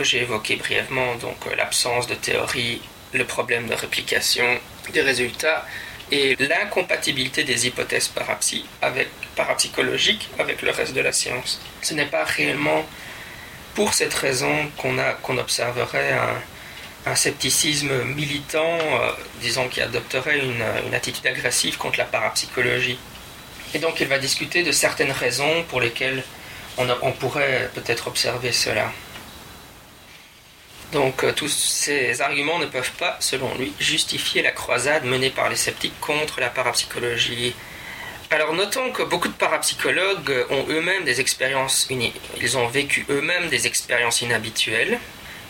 que 0.01 0.05
j'ai 0.07 0.23
évoqués 0.23 0.57
brièvement, 0.57 1.15
donc 1.17 1.37
euh, 1.47 1.55
l'absence 1.57 2.07
de 2.07 2.15
théorie, 2.15 2.81
le 3.13 3.27
problème 3.27 3.67
de 3.67 3.75
réplication 3.75 4.47
des 4.95 5.03
résultats 5.03 5.67
et 6.11 6.37
l'incompatibilité 6.37 7.45
des 7.45 7.67
hypothèses 7.67 8.11
avec, 8.81 9.09
parapsychologiques 9.37 10.31
avec 10.39 10.63
le 10.63 10.71
reste 10.71 10.95
de 10.95 11.03
la 11.03 11.13
science. 11.13 11.61
Ce 11.83 11.93
n'est 11.93 12.07
pas 12.07 12.25
réellement 12.25 12.87
pour 13.75 13.93
cette 13.93 14.15
raison 14.15 14.71
qu'on 14.79 14.97
qu'on 15.23 15.37
observerait 15.37 16.15
un, 17.07 17.15
scepticisme 17.15 18.05
militant, 18.05 18.79
euh, 18.81 19.13
disons, 19.43 19.69
qui 19.69 19.83
adopterait 19.83 20.39
une 20.39 20.95
attitude 20.95 21.27
agressive 21.27 21.77
contre 21.77 21.99
la 21.99 22.07
parapsychologie. 22.07 22.99
Et 23.75 23.79
donc 23.79 24.01
il 24.01 24.07
va 24.07 24.19
discuter 24.19 24.63
de 24.63 24.73
certaines 24.73 25.13
raisons 25.13 25.65
pour 25.69 25.81
lesquelles 25.83 26.23
on, 26.79 27.13
pourrait 27.13 27.71
peut-être 27.75 28.07
observer 28.09 28.53
cela. 28.53 28.91
Donc 30.93 31.23
euh, 31.23 31.33
tous 31.33 31.49
ces 31.49 32.21
arguments 32.21 32.59
ne 32.59 32.67
peuvent 32.67 32.93
pas, 32.93 33.17
selon 33.21 33.55
lui, 33.57 33.73
justifier 33.79 34.43
la 34.43 34.51
croisade 34.51 35.05
menée 35.05 35.31
par 35.31 35.49
les 35.49 35.57
sceptiques 35.57 35.99
contre 36.01 36.41
la 36.41 36.49
parapsychologie. 36.49 37.55
Alors 38.31 38.55
notons 38.55 38.91
que 38.91 39.03
beaucoup 39.03 39.29
de 39.29 39.35
parapsychologues 39.35 40.47
ont 40.51 40.67
eux-mêmes 40.69 41.05
des 41.05 41.21
expériences. 41.21 41.89
Ils 41.91 42.59
ont 42.59 42.69
vécu 42.69 43.07
eux-mêmes 43.09 43.49
des 43.49 43.67
expériences 43.67 44.23
inhabituelles 44.23 44.99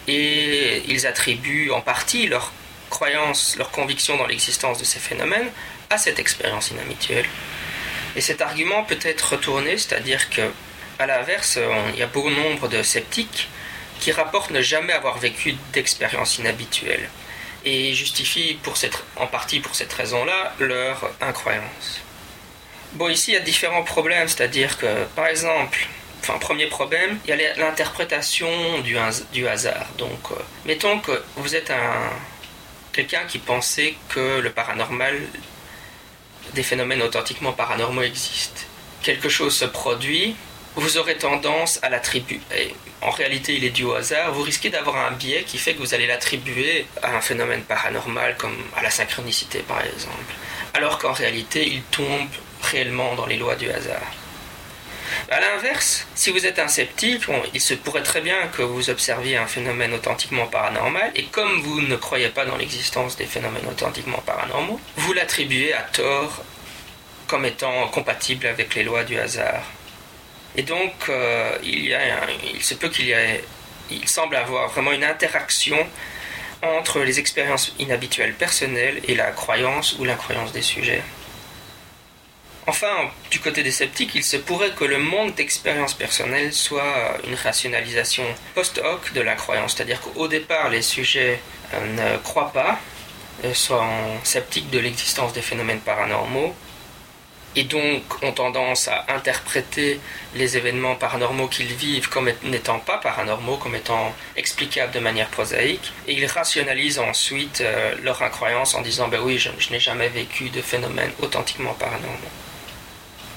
et 0.08 0.82
ils 0.88 1.06
attribuent 1.06 1.70
en 1.70 1.80
partie 1.80 2.26
leur 2.26 2.52
croyance, 2.90 3.56
leur 3.56 3.70
conviction 3.70 4.16
dans 4.16 4.26
l'existence 4.26 4.78
de 4.78 4.84
ces 4.84 4.98
phénomènes 4.98 5.50
à 5.90 5.98
cette 5.98 6.18
expérience 6.18 6.70
inhabituelle. 6.70 7.26
Et 8.16 8.20
cet 8.20 8.40
argument 8.40 8.82
peut 8.84 8.98
être 9.02 9.32
retourné, 9.32 9.78
c'est-à-dire 9.78 10.28
que, 10.30 10.50
à 10.98 11.06
l'inverse, 11.06 11.58
il 11.92 11.98
y 11.98 12.02
a 12.02 12.06
bon 12.06 12.28
nombre 12.30 12.68
de 12.68 12.82
sceptiques 12.82 13.48
qui 14.00 14.12
rapportent 14.12 14.50
ne 14.50 14.62
jamais 14.62 14.92
avoir 14.92 15.18
vécu 15.18 15.54
d'expérience 15.72 16.38
inhabituelle 16.38 17.08
et 17.64 17.92
justifient 17.92 18.54
pour 18.62 18.76
cette, 18.76 19.04
en 19.16 19.26
partie 19.26 19.60
pour 19.60 19.74
cette 19.74 19.92
raison-là 19.92 20.54
leur 20.58 21.10
incroyance. 21.20 22.00
Bon, 22.94 23.08
ici 23.08 23.32
il 23.32 23.34
y 23.34 23.36
a 23.36 23.40
différents 23.40 23.84
problèmes, 23.84 24.26
c'est-à-dire 24.26 24.78
que, 24.78 25.04
par 25.14 25.26
exemple, 25.26 25.86
enfin, 26.20 26.38
premier 26.38 26.66
problème, 26.66 27.18
il 27.24 27.30
y 27.30 27.44
a 27.44 27.54
l'interprétation 27.56 28.80
du, 28.80 28.96
hasard. 29.46 29.86
Donc, 29.98 30.30
euh, 30.30 30.34
mettons 30.64 30.98
que 31.00 31.22
vous 31.36 31.54
êtes 31.54 31.70
un 31.70 32.10
quelqu'un 32.92 33.24
qui 33.28 33.38
pensait 33.38 33.94
que 34.08 34.40
le 34.40 34.50
paranormal 34.50 35.16
des 36.54 36.62
phénomènes 36.62 37.02
authentiquement 37.02 37.52
paranormaux 37.52 38.02
existent. 38.02 38.62
Quelque 39.02 39.28
chose 39.28 39.56
se 39.56 39.64
produit, 39.64 40.34
vous 40.74 40.98
aurez 40.98 41.16
tendance 41.16 41.78
à 41.82 41.88
l'attribuer. 41.88 42.40
En 43.02 43.10
réalité, 43.10 43.54
il 43.54 43.64
est 43.64 43.70
dû 43.70 43.84
au 43.84 43.94
hasard. 43.94 44.32
Vous 44.32 44.42
risquez 44.42 44.68
d'avoir 44.68 44.96
un 44.96 45.12
biais 45.12 45.44
qui 45.44 45.56
fait 45.58 45.74
que 45.74 45.78
vous 45.78 45.94
allez 45.94 46.06
l'attribuer 46.06 46.86
à 47.02 47.16
un 47.16 47.20
phénomène 47.20 47.62
paranormal, 47.62 48.36
comme 48.36 48.56
à 48.76 48.82
la 48.82 48.90
synchronicité 48.90 49.60
par 49.60 49.82
exemple. 49.84 50.34
Alors 50.74 50.98
qu'en 50.98 51.12
réalité, 51.12 51.66
il 51.66 51.82
tombe 51.84 52.28
réellement 52.62 53.14
dans 53.14 53.26
les 53.26 53.36
lois 53.36 53.56
du 53.56 53.70
hasard. 53.70 54.12
A 55.30 55.40
l'inverse, 55.40 56.06
si 56.14 56.30
vous 56.30 56.46
êtes 56.46 56.58
un 56.58 56.68
sceptique, 56.68 57.22
il 57.54 57.60
se 57.60 57.74
pourrait 57.74 58.02
très 58.02 58.20
bien 58.20 58.48
que 58.48 58.62
vous 58.62 58.90
observiez 58.90 59.36
un 59.36 59.46
phénomène 59.46 59.92
authentiquement 59.94 60.46
paranormal, 60.46 61.10
et 61.14 61.24
comme 61.24 61.60
vous 61.62 61.80
ne 61.80 61.96
croyez 61.96 62.28
pas 62.28 62.44
dans 62.44 62.56
l'existence 62.56 63.16
des 63.16 63.26
phénomènes 63.26 63.66
authentiquement 63.68 64.22
paranormaux, 64.24 64.80
vous 64.96 65.12
l'attribuez 65.12 65.72
à 65.72 65.82
tort 65.82 66.42
comme 67.26 67.44
étant 67.44 67.88
compatible 67.88 68.46
avec 68.46 68.74
les 68.74 68.82
lois 68.82 69.04
du 69.04 69.18
hasard. 69.18 69.62
Et 70.56 70.62
donc, 70.62 70.92
euh, 71.08 71.56
il, 71.62 72.62
se 72.62 72.74
peut 72.74 72.88
qu'il 72.88 73.08
semble 74.06 74.36
avoir 74.36 74.68
vraiment 74.68 74.92
une 74.92 75.04
interaction 75.04 75.78
entre 76.62 77.00
les 77.00 77.18
expériences 77.18 77.72
inhabituelles 77.78 78.34
personnelles 78.34 79.00
et 79.08 79.14
la 79.14 79.30
croyance 79.30 79.96
ou 79.98 80.04
l'incroyance 80.04 80.52
des 80.52 80.62
sujets. 80.62 81.02
Enfin, 82.66 83.10
du 83.30 83.40
côté 83.40 83.62
des 83.62 83.70
sceptiques, 83.70 84.14
il 84.14 84.22
se 84.22 84.36
pourrait 84.36 84.70
que 84.70 84.84
le 84.84 84.98
manque 84.98 85.34
d'expérience 85.34 85.94
personnelle 85.94 86.52
soit 86.52 87.16
une 87.26 87.34
rationalisation 87.34 88.24
post-hoc 88.54 89.12
de 89.14 89.20
la 89.22 89.34
croyance, 89.34 89.74
c'est-à-dire 89.74 90.00
qu'au 90.00 90.28
départ, 90.28 90.68
les 90.68 90.82
sujets 90.82 91.40
euh, 91.74 92.12
ne 92.12 92.18
croient 92.18 92.52
pas, 92.52 92.78
euh, 93.44 93.54
sont 93.54 94.20
sceptiques 94.22 94.70
de 94.70 94.78
l'existence 94.78 95.32
des 95.32 95.40
phénomènes 95.40 95.80
paranormaux, 95.80 96.54
et 97.56 97.64
donc 97.64 98.22
ont 98.22 98.32
tendance 98.32 98.88
à 98.88 99.06
interpréter 99.08 100.00
les 100.34 100.56
événements 100.56 100.94
paranormaux 100.94 101.48
qu'ils 101.48 101.74
vivent 101.74 102.08
comme 102.08 102.30
n'étant 102.44 102.78
pas 102.78 102.98
paranormaux, 102.98 103.56
comme 103.56 103.74
étant 103.74 104.14
explicables 104.36 104.92
de 104.92 105.00
manière 105.00 105.28
prosaïque, 105.28 105.92
et 106.06 106.12
ils 106.12 106.26
rationalisent 106.26 107.00
ensuite 107.00 107.60
euh, 107.60 107.94
leur 108.02 108.22
incroyance 108.22 108.74
en 108.74 108.82
disant 108.82 109.08
ben 109.08 109.20
oui, 109.22 109.38
je 109.38 109.72
n'ai 109.72 109.80
jamais 109.80 110.08
vécu 110.08 110.50
de 110.50 110.62
phénomènes 110.62 111.12
authentiquement 111.20 111.74
paranormaux. 111.74 112.30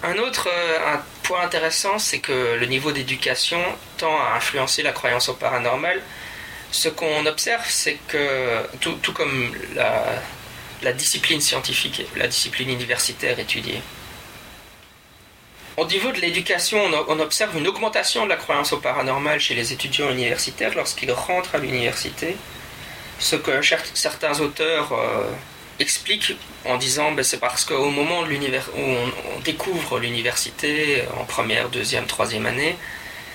Un 0.04 0.18
autre 0.18 0.50
euh, 0.52 0.98
point 1.24 1.42
intéressant, 1.42 1.98
c'est 1.98 2.20
que 2.20 2.58
le 2.60 2.66
niveau 2.66 2.92
d'éducation 2.92 3.62
tend 3.98 4.20
à 4.20 4.36
influencer 4.36 4.84
la 4.84 4.92
croyance 4.92 5.30
au 5.30 5.34
paranormal. 5.34 6.02
Ce 6.72 6.90
qu'on 6.90 7.26
observe, 7.26 7.66
c'est 7.70 7.98
que, 8.08 8.68
tout, 8.82 9.14
comme 9.14 9.56
la, 10.82 10.92
discipline 10.92 11.40
scientifique, 11.40 12.06
la 12.18 12.28
discipline 12.28 12.70
universitaire 12.70 13.40
étudiée, 13.40 13.82
au 15.78 15.86
niveau 15.86 16.12
de 16.12 16.20
l'éducation, 16.20 16.80
on, 17.08 17.20
observe 17.20 17.58
une 17.58 17.68
augmentation 17.68 18.26
de 18.26 18.30
la 18.30 18.36
croyance 18.36 18.74
au 18.74 18.78
paranormal 18.78 19.40
chez 19.40 19.56
les 19.56 19.74
étudiants 19.74 20.10
universitaires 20.12 20.74
lorsqu'ils 20.76 21.12
rentrent 21.12 21.56
à 21.56 21.58
l'université. 21.58 22.36
Ce 23.20 23.36
que 23.36 23.62
certains 23.94 24.40
auteurs 24.40 24.92
euh, 24.94 25.32
explique 25.80 26.36
en 26.66 26.78
disant 26.78 27.12
ben, 27.12 27.24
c'est 27.24 27.40
parce 27.40 27.66
qu'au 27.66 27.90
moment 27.90 28.22
où 28.22 28.26
on, 28.78 29.40
découvre 29.44 30.00
l'université 30.00 31.04
en 31.20 31.26
première, 31.26 31.70
deuxième, 31.70 32.06
troisième 32.06 32.46
année, 32.46 32.76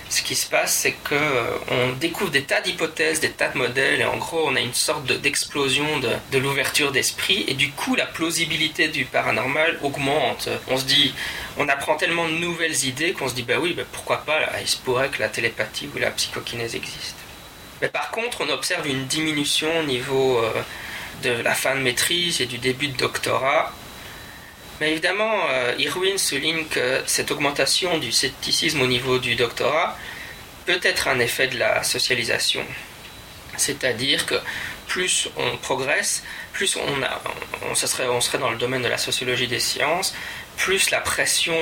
ce 0.08 0.22
qui 0.22 0.34
se 0.34 0.48
passe, 0.48 0.72
c'est 0.72 0.92
qu'on 0.92 1.14
euh, 1.14 1.92
découvre 2.00 2.30
des 2.30 2.42
tas 2.42 2.60
d'hypothèses, 2.60 3.20
des 3.20 3.30
tas 3.30 3.48
de 3.48 3.58
modèles, 3.58 4.00
et 4.00 4.04
en 4.04 4.16
gros, 4.16 4.46
on 4.46 4.56
a 4.56 4.60
une 4.60 4.74
sorte 4.74 5.06
d'explosion 5.06 5.86
de, 6.00 6.38
l'ouverture 6.38 6.92
d'esprit, 6.92 7.44
et 7.46 7.54
du 7.54 7.70
coup, 7.70 7.94
la 7.94 8.06
plausibilité 8.06 8.88
du 8.88 9.04
paranormal 9.04 9.78
augmente. 9.82 10.48
On 10.68 10.78
se 10.78 10.84
dit, 10.84 11.14
on 11.58 11.68
apprend 11.68 11.96
tellement 11.96 12.26
de 12.26 12.34
nouvelles 12.34 12.84
idées 12.84 13.12
qu'on 13.12 13.28
se 13.28 13.34
dit, 13.34 13.42
bah 13.42 13.58
oui, 13.60 13.74
ben, 13.74 13.84
pourquoi 13.92 14.18
pas, 14.18 14.40
il 14.60 14.68
se 14.68 14.78
pourrait 14.78 15.08
que 15.08 15.20
la 15.20 15.28
télépathie 15.28 15.88
ou 15.94 15.98
la 15.98 16.10
psychokinèse 16.10 16.74
existent. 16.74 17.18
Mais 17.82 17.88
par 17.88 18.10
contre, 18.10 18.40
on 18.40 18.48
observe 18.48 18.86
une 18.86 19.06
diminution 19.06 19.68
au 19.80 19.84
niveau 19.84 20.38
euh, 20.38 20.52
de 21.22 21.30
la 21.30 21.54
fin 21.54 21.74
de 21.74 21.80
maîtrise 21.80 22.40
et 22.40 22.46
du 22.46 22.58
début 22.58 22.88
de 22.88 22.96
doctorat. 22.96 23.72
Mais 24.80 24.92
évidemment, 24.92 25.40
euh, 25.50 25.74
Irwin 25.78 26.18
souligne 26.18 26.64
que 26.66 27.02
cette 27.06 27.30
augmentation 27.30 27.98
du 27.98 28.12
scepticisme 28.12 28.80
au 28.80 28.86
niveau 28.86 29.18
du 29.18 29.34
doctorat 29.34 29.96
peut 30.66 30.80
être 30.82 31.08
un 31.08 31.18
effet 31.18 31.48
de 31.48 31.58
la 31.58 31.82
socialisation. 31.82 32.64
C'est-à-dire 33.56 34.26
que 34.26 34.36
plus 34.86 35.28
on 35.36 35.56
progresse, 35.56 36.22
plus 36.52 36.76
on, 36.76 37.02
a, 37.02 37.74
serait, 37.74 38.08
on 38.08 38.20
serait 38.20 38.38
dans 38.38 38.50
le 38.50 38.56
domaine 38.56 38.82
de 38.82 38.88
la 38.88 38.98
sociologie 38.98 39.48
des 39.48 39.60
sciences, 39.60 40.14
plus 40.56 40.90
la 40.90 41.00
pression 41.00 41.56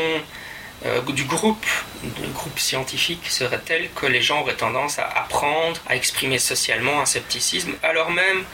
euh, 0.84 1.00
du 1.00 1.24
groupe, 1.24 1.66
du 2.02 2.28
groupe 2.28 2.58
scientifique 2.58 3.26
serait 3.30 3.60
telle 3.64 3.88
que 3.94 4.06
les 4.06 4.20
gens 4.20 4.42
auraient 4.42 4.54
tendance 4.54 4.98
à 4.98 5.06
apprendre 5.06 5.80
à 5.86 5.96
exprimer 5.96 6.38
socialement 6.38 7.00
un 7.00 7.06
scepticisme, 7.06 7.74
alors 7.82 8.10
même 8.10 8.44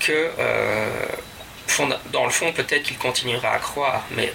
que 0.00 0.30
euh, 0.38 1.06
dans 2.12 2.24
le 2.24 2.30
fond, 2.30 2.52
peut-être 2.52 2.82
qu'il 2.82 2.98
continuera 2.98 3.50
à 3.50 3.58
croire, 3.58 4.04
mais 4.12 4.32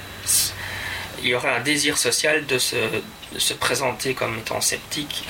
il 1.22 1.28
y 1.28 1.36
aura 1.36 1.52
un 1.52 1.60
désir 1.60 1.98
social 1.98 2.46
de 2.46 2.58
se, 2.58 3.54
présenter 3.54 4.14
comme 4.14 4.38
étant 4.40 4.62
sceptique, 4.62 5.24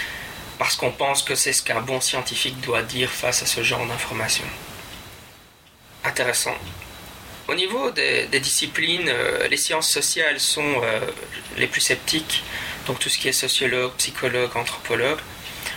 parce 0.59 0.75
qu'on 0.75 0.91
pense 0.91 1.21
que 1.23 1.35
c'est 1.35 1.53
ce 1.53 1.61
qu'un 1.61 1.81
bon 1.81 2.01
scientifique 2.01 2.59
doit 2.61 2.81
dire 2.81 3.09
face 3.09 3.43
à 3.43 3.45
ce 3.45 3.63
genre 3.63 3.85
d'informations. 3.85 4.47
Intéressant. 6.03 6.55
Au 7.47 7.55
niveau 7.55 7.91
des, 7.91 8.27
disciplines, 8.39 9.11
les 9.49 9.57
sciences 9.57 9.89
sociales 9.89 10.39
sont 10.39 10.81
les 11.57 11.67
plus 11.67 11.81
sceptiques, 11.81 12.43
donc 12.85 12.99
tout 12.99 13.09
ce 13.09 13.17
qui 13.17 13.27
est 13.29 13.33
sociologue, 13.33 13.93
psychologue, 13.97 14.55
anthropologue, 14.55 15.19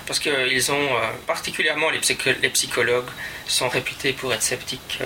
parce 0.07 0.19
qu'ils 0.19 0.73
ont, 0.73 0.89
particulièrement 1.27 1.91
les, 1.91 2.01
psychologues, 2.51 3.09
sont 3.47 3.69
réputés 3.69 4.13
pour 4.13 4.33
être 4.35 4.43
sceptiques 4.43 4.99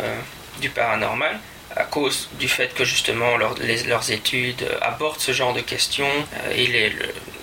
du 0.61 0.71
paranormal 0.71 1.39
à 1.77 1.85
cause 1.85 2.29
du 2.39 2.49
fait 2.49 2.73
que 2.75 2.85
justement 2.85 3.37
leurs 3.37 4.11
études 4.11 4.65
abordent 4.81 5.21
ce 5.21 5.33
genre 5.33 5.53
de 5.53 5.61
questions 5.61 6.11
et 6.55 6.67
les, 6.69 6.93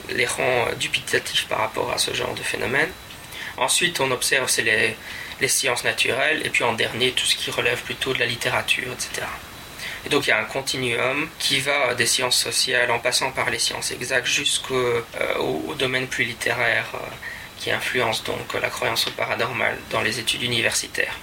les 0.10 0.25
rend 0.25 0.68
dubitatifs 0.80 1.48
par 1.48 1.60
rapport 1.60 1.91
à 1.91 1.98
ce 1.98 2.13
genre 2.13 2.34
de 2.34 2.41
phénomène. 2.41 2.89
Ensuite, 3.58 4.00
on 4.00 4.10
observe 4.12 4.50
c'est 4.50 4.62
les, 4.62 4.96
les, 5.41 5.48
sciences 5.48 5.84
naturelles, 5.84 6.41
et 6.46 6.50
puis 6.50 6.63
en 6.63 6.74
dernier, 6.74 7.12
tout 7.12 7.25
ce 7.25 7.36
qui 7.36 7.51
relève 7.51 7.82
plutôt 7.82 8.13
de 8.13 8.20
la 8.20 8.25
littérature, 8.25 8.88
etc. 8.94 9.27
Et 10.06 10.10
donc 10.10 10.25
il 10.25 10.30
y 10.30 10.34
a 10.34 10.39
un 10.39 10.46
continuum 10.46 11.30
qui 11.38 11.60
va 11.60 11.94
des 11.94 12.08
sciences 12.08 12.38
sociales 12.38 12.89
en 12.89 13.00
passant 13.00 13.32
par 13.32 13.50
les 13.51 13.60
sciences 13.60 13.91
exactes 13.91 14.25
jusqu'au 14.25 14.75
euh, 14.75 15.75
domaine 15.77 16.08
plus 16.08 16.24
littéraire 16.24 16.88
euh, 16.96 16.98
qui 17.60 17.70
influence 17.70 18.24
donc 18.24 18.53
la 18.60 18.70
croyance 18.70 19.06
au 19.08 19.12
paranormal 19.12 19.77
dans 19.91 20.01
les 20.01 20.20
études 20.20 20.41
universitaires. 20.41 21.15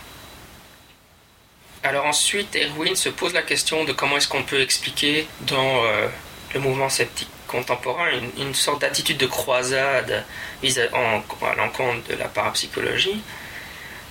Alors 1.89 2.05
ensuite, 2.05 2.55
Erwin 2.55 2.95
se 2.95 3.09
pose 3.09 3.33
la 3.33 3.41
question 3.41 3.85
de 3.85 3.95
comment 3.95 4.19
est-ce 4.19 4.29
qu'on 4.29 4.43
peut 4.43 4.61
expliquer 4.61 5.27
dans 5.41 5.85
euh, 5.87 6.07
le 6.53 6.61
mouvement 6.61 6.91
sceptique 6.91 7.31
contemporain 7.47 8.11
une, 8.37 8.55
sorte 8.55 8.83
d'attitude 8.83 9.17
de 9.17 9.25
croisade 9.25 10.23
à, 10.63 11.55
l'encontre 11.57 12.07
de 12.11 12.15
la 12.17 12.29
parapsychologie. 12.29 13.23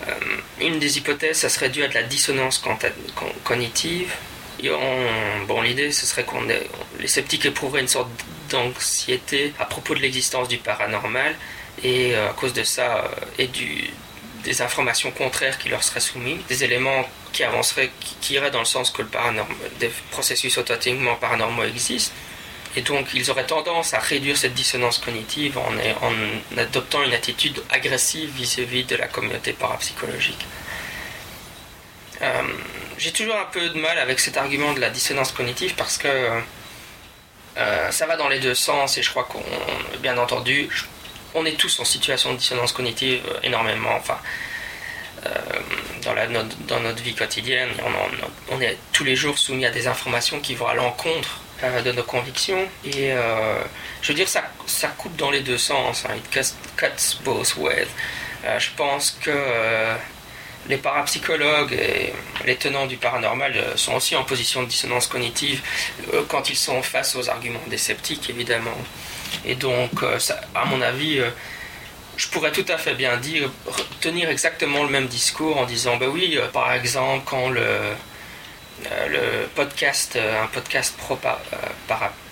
Euh, 0.07 0.11
une 0.59 0.79
des 0.79 0.97
hypothèses, 0.97 1.37
ça 1.37 1.49
serait 1.49 1.69
dû 1.69 1.83
à 1.83 1.87
de 1.87 1.93
la 1.93 2.01
dissonance 2.01 2.59
cognitive. 3.43 4.11
bon, 5.47 5.61
l'idée, 5.61 5.91
ce 5.91 6.07
serait 6.07 6.23
qu'on 6.23 6.47
les 6.99 7.07
sceptiques 7.07 7.45
éprouveraient 7.45 7.81
une 7.81 7.87
sorte 7.87 8.09
d'anxiété 8.49 9.53
à 9.59 9.65
propos 9.65 9.93
de 9.93 9.99
l'existence 9.99 10.47
du 10.47 10.57
paranormal 10.57 11.35
et 11.83 12.15
euh, 12.15 12.31
à 12.31 12.33
cause 12.33 12.53
de 12.53 12.63
ça 12.63 13.11
et 13.37 13.45
du, 13.45 13.91
des 14.43 14.63
informations 14.63 15.11
contraires 15.11 15.59
qui 15.59 15.69
leur 15.69 15.83
seraient 15.83 15.99
soumises, 15.99 16.39
des 16.47 16.63
éléments 16.63 17.05
qui 17.37 17.43
avanceraient, 17.43 17.91
qui, 18.21 18.33
iraient 18.33 18.51
dans 18.51 18.59
le 18.59 18.65
sens 18.65 18.89
que 18.89 19.03
le 19.03 19.09
des 19.79 19.91
processus 20.09 20.57
authentiquement 20.57 21.15
paranormaux 21.15 21.63
existent 21.63 22.13
et 22.77 22.81
donc, 22.81 23.07
ils 23.15 23.31
auraient 23.31 23.47
tendance 23.47 23.95
à 23.95 23.99
réduire 23.99 24.37
cette 24.37 24.53
dissonance 24.53 24.99
cognitive 24.99 25.57
en, 25.57 26.59
adoptant 26.59 27.01
une 27.01 27.13
attitude 27.13 27.59
agressive 27.71 28.29
vis-à-vis 28.29 28.83
de 28.83 28.95
la 28.95 29.07
communauté 29.07 29.53
parapsychologique. 29.53 30.45
Euh, 32.21 32.43
j'ai 32.99 33.11
toujours 33.11 33.35
un 33.35 33.45
peu 33.45 33.69
de 33.69 33.79
mal 33.79 33.97
avec 33.97 34.19
cet 34.19 34.37
argument 34.37 34.73
de 34.73 34.79
la 34.79 34.91
dissonance 34.91 35.31
cognitive 35.31 35.73
parce 35.75 35.97
que 35.97 36.07
euh, 37.57 37.91
ça 37.91 38.05
va 38.05 38.15
dans 38.15 38.29
les 38.29 38.39
deux 38.39 38.53
sens 38.53 38.99
et 38.99 39.01
je 39.01 39.09
crois 39.09 39.23
qu'on, 39.23 39.43
bien 39.99 40.17
entendu, 40.19 40.69
on 41.33 41.47
est 41.47 41.57
tous 41.57 41.79
en 41.79 41.85
situation 41.85 42.33
de 42.33 42.37
dissonance 42.37 42.73
cognitive 42.73 43.21
euh, 43.27 43.39
énormément. 43.41 43.95
Enfin, 43.95 44.19
dans, 46.03 46.13
la, 46.13 46.27
dans, 46.27 46.79
notre 46.79 47.01
vie 47.03 47.13
quotidienne, 47.13 47.69
on, 48.51 48.61
est 48.61 48.77
tous 48.93 49.03
les 49.03 49.15
jours 49.15 49.37
soumis 49.37 49.65
à 49.65 49.71
des 49.71 49.87
informations 49.87 50.39
qui 50.39 50.55
vont 50.55 50.67
à 50.67 50.73
l'encontre 50.73 51.41
euh, 51.63 51.81
de 51.81 51.91
nos 51.91 52.03
convictions. 52.03 52.67
Et 52.85 53.11
euh, 53.11 53.59
je 54.01 54.09
veux 54.09 54.13
dire, 54.13 54.27
ça, 54.27 54.43
ça 54.65 54.89
coupe 54.89 55.15
dans 55.15 55.31
les 55.31 55.41
deux 55.41 55.57
sens. 55.57 56.05
Hein. 56.05 56.15
It 56.15 56.53
cuts 56.75 57.17
both 57.23 57.55
ways. 57.57 57.87
Euh, 58.45 58.59
je 58.59 58.69
pense 58.75 59.17
que 59.21 59.31
les 60.69 60.77
parapsychologues 60.77 61.73
et 61.73 62.13
les 62.45 62.55
tenants 62.57 62.87
du 62.87 62.97
paranormal 62.97 63.53
sont 63.75 63.95
aussi 63.95 64.15
en 64.15 64.23
position 64.23 64.63
de 64.63 64.67
dissonance 64.67 65.07
cognitive 65.07 65.61
quand 66.27 66.49
ils 66.49 66.57
sont 66.57 66.81
face 66.83 67.15
aux 67.15 67.29
arguments 67.29 67.61
des 67.67 67.77
sceptiques, 67.77 68.29
évidemment. 68.29 68.77
Et 69.45 69.55
donc, 69.55 69.91
à 70.53 70.65
mon 70.65 70.81
avis, 70.81 71.21
je 72.17 72.27
pourrais 72.29 72.51
tout 72.51 72.65
à 72.67 72.77
fait 72.77 72.95
bien 72.95 73.15
dire, 73.17 73.49
tenir 74.01 74.29
exactement 74.29 74.83
le 74.83 74.89
même 74.89 75.07
discours 75.07 75.57
en 75.57 75.65
disant, 75.65 75.97
ben 75.97 76.09
oui, 76.09 76.37
par 76.51 76.73
exemple, 76.73 77.23
quand 77.25 77.49
le, 77.49 77.61
euh, 78.91 79.07
le 79.07 79.47
podcast, 79.47 80.15
euh, 80.15 80.43
un 80.43 80.47
podcast 80.47 80.95
pro 80.97 81.17
euh, 81.25 81.55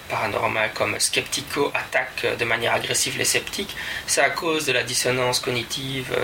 paranormal 0.09 0.71
comme 0.75 0.99
Skeptico 0.99 1.71
attaque 1.73 2.37
de 2.37 2.45
manière 2.45 2.73
agressive 2.73 3.17
les 3.17 3.25
sceptiques, 3.25 3.75
c'est 4.05 4.21
à 4.21 4.29
cause 4.29 4.65
de 4.65 4.71
la 4.71 4.83
dissonance 4.83 5.39
cognitive 5.39 6.15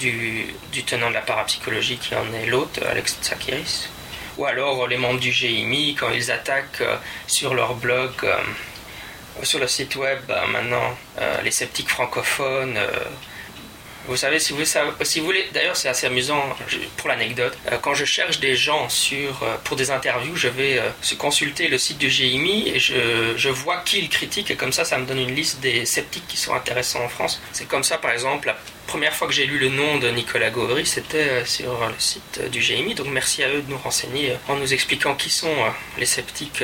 du, 0.00 0.52
tenant 0.84 1.10
de 1.10 1.14
la 1.14 1.20
parapsychologie 1.20 1.98
qui 1.98 2.14
en 2.16 2.32
est 2.32 2.46
l'hôte, 2.46 2.80
Alex 2.88 3.18
Tsakiris. 3.22 3.88
Ou 4.36 4.44
alors 4.44 4.86
les 4.88 4.98
membres 4.98 5.20
du 5.20 5.32
GIMI, 5.32 5.94
quand 5.94 6.10
ils 6.10 6.30
attaquent 6.32 6.82
sur 7.28 7.54
leur 7.54 7.74
blog, 7.74 8.10
sur 9.42 9.58
le 9.58 9.68
site 9.68 9.96
web, 9.96 10.20
maintenant, 10.48 10.96
les 11.42 11.50
sceptiques 11.50 11.88
francophones 11.88 12.78
vous 14.08 14.16
savez, 14.16 14.38
si 14.38 14.52
vous, 14.52 14.62
voulez, 15.24 15.48
d'ailleurs 15.52 15.76
c'est 15.76 15.88
assez 15.88 16.06
amusant 16.06 16.42
pour 16.96 17.08
l'anecdote, 17.08 17.56
euh, 17.72 17.78
quand 17.80 17.94
je 17.94 18.04
cherche 18.04 18.38
des 18.38 18.54
gens 18.54 18.88
sur, 18.88 19.42
euh, 19.42 19.56
pour 19.64 19.76
des 19.76 19.90
interviews, 19.90 20.36
je 20.36 20.46
vais 20.48 20.78
euh, 20.78 21.16
consulter 21.18 21.66
le 21.66 21.76
site 21.76 21.98
du 21.98 22.08
GIMI 22.08 22.68
et 22.68 22.78
je, 22.78 23.48
vois 23.48 23.78
qui 23.78 23.98
il 23.98 24.08
critique 24.08 24.50
et 24.50 24.56
comme 24.56 24.72
ça, 24.72 24.84
ça 24.84 24.98
me 24.98 25.06
donne 25.06 25.18
une 25.18 25.34
liste 25.34 25.60
des 25.60 25.84
sceptiques 25.86 26.26
qui 26.28 26.36
sont 26.36 26.54
intéressants 26.54 27.02
en 27.02 27.08
France. 27.08 27.40
C'est 27.52 27.66
comme 27.66 27.82
ça, 27.82 27.98
par 27.98 28.12
exemple, 28.12 28.46
la 28.46 28.56
première 28.86 29.14
fois 29.14 29.26
que 29.26 29.34
j'ai 29.34 29.46
lu 29.46 29.58
le 29.58 29.70
nom 29.70 29.98
de 29.98 30.08
Nicolas 30.10 30.50
Gauvry, 30.50 30.86
c'était 30.86 31.44
sur 31.44 31.88
le 31.88 31.94
site 31.98 32.40
du 32.50 32.60
GIMI, 32.60 32.94
donc 32.94 33.08
merci 33.08 33.42
à 33.42 33.48
eux 33.48 33.62
de 33.62 33.70
nous 33.70 33.78
renseigner 33.78 34.34
en 34.48 34.56
nous 34.56 34.72
expliquant 34.72 35.14
qui 35.14 35.30
sont 35.30 35.54
les 35.98 36.06
sceptiques 36.06 36.62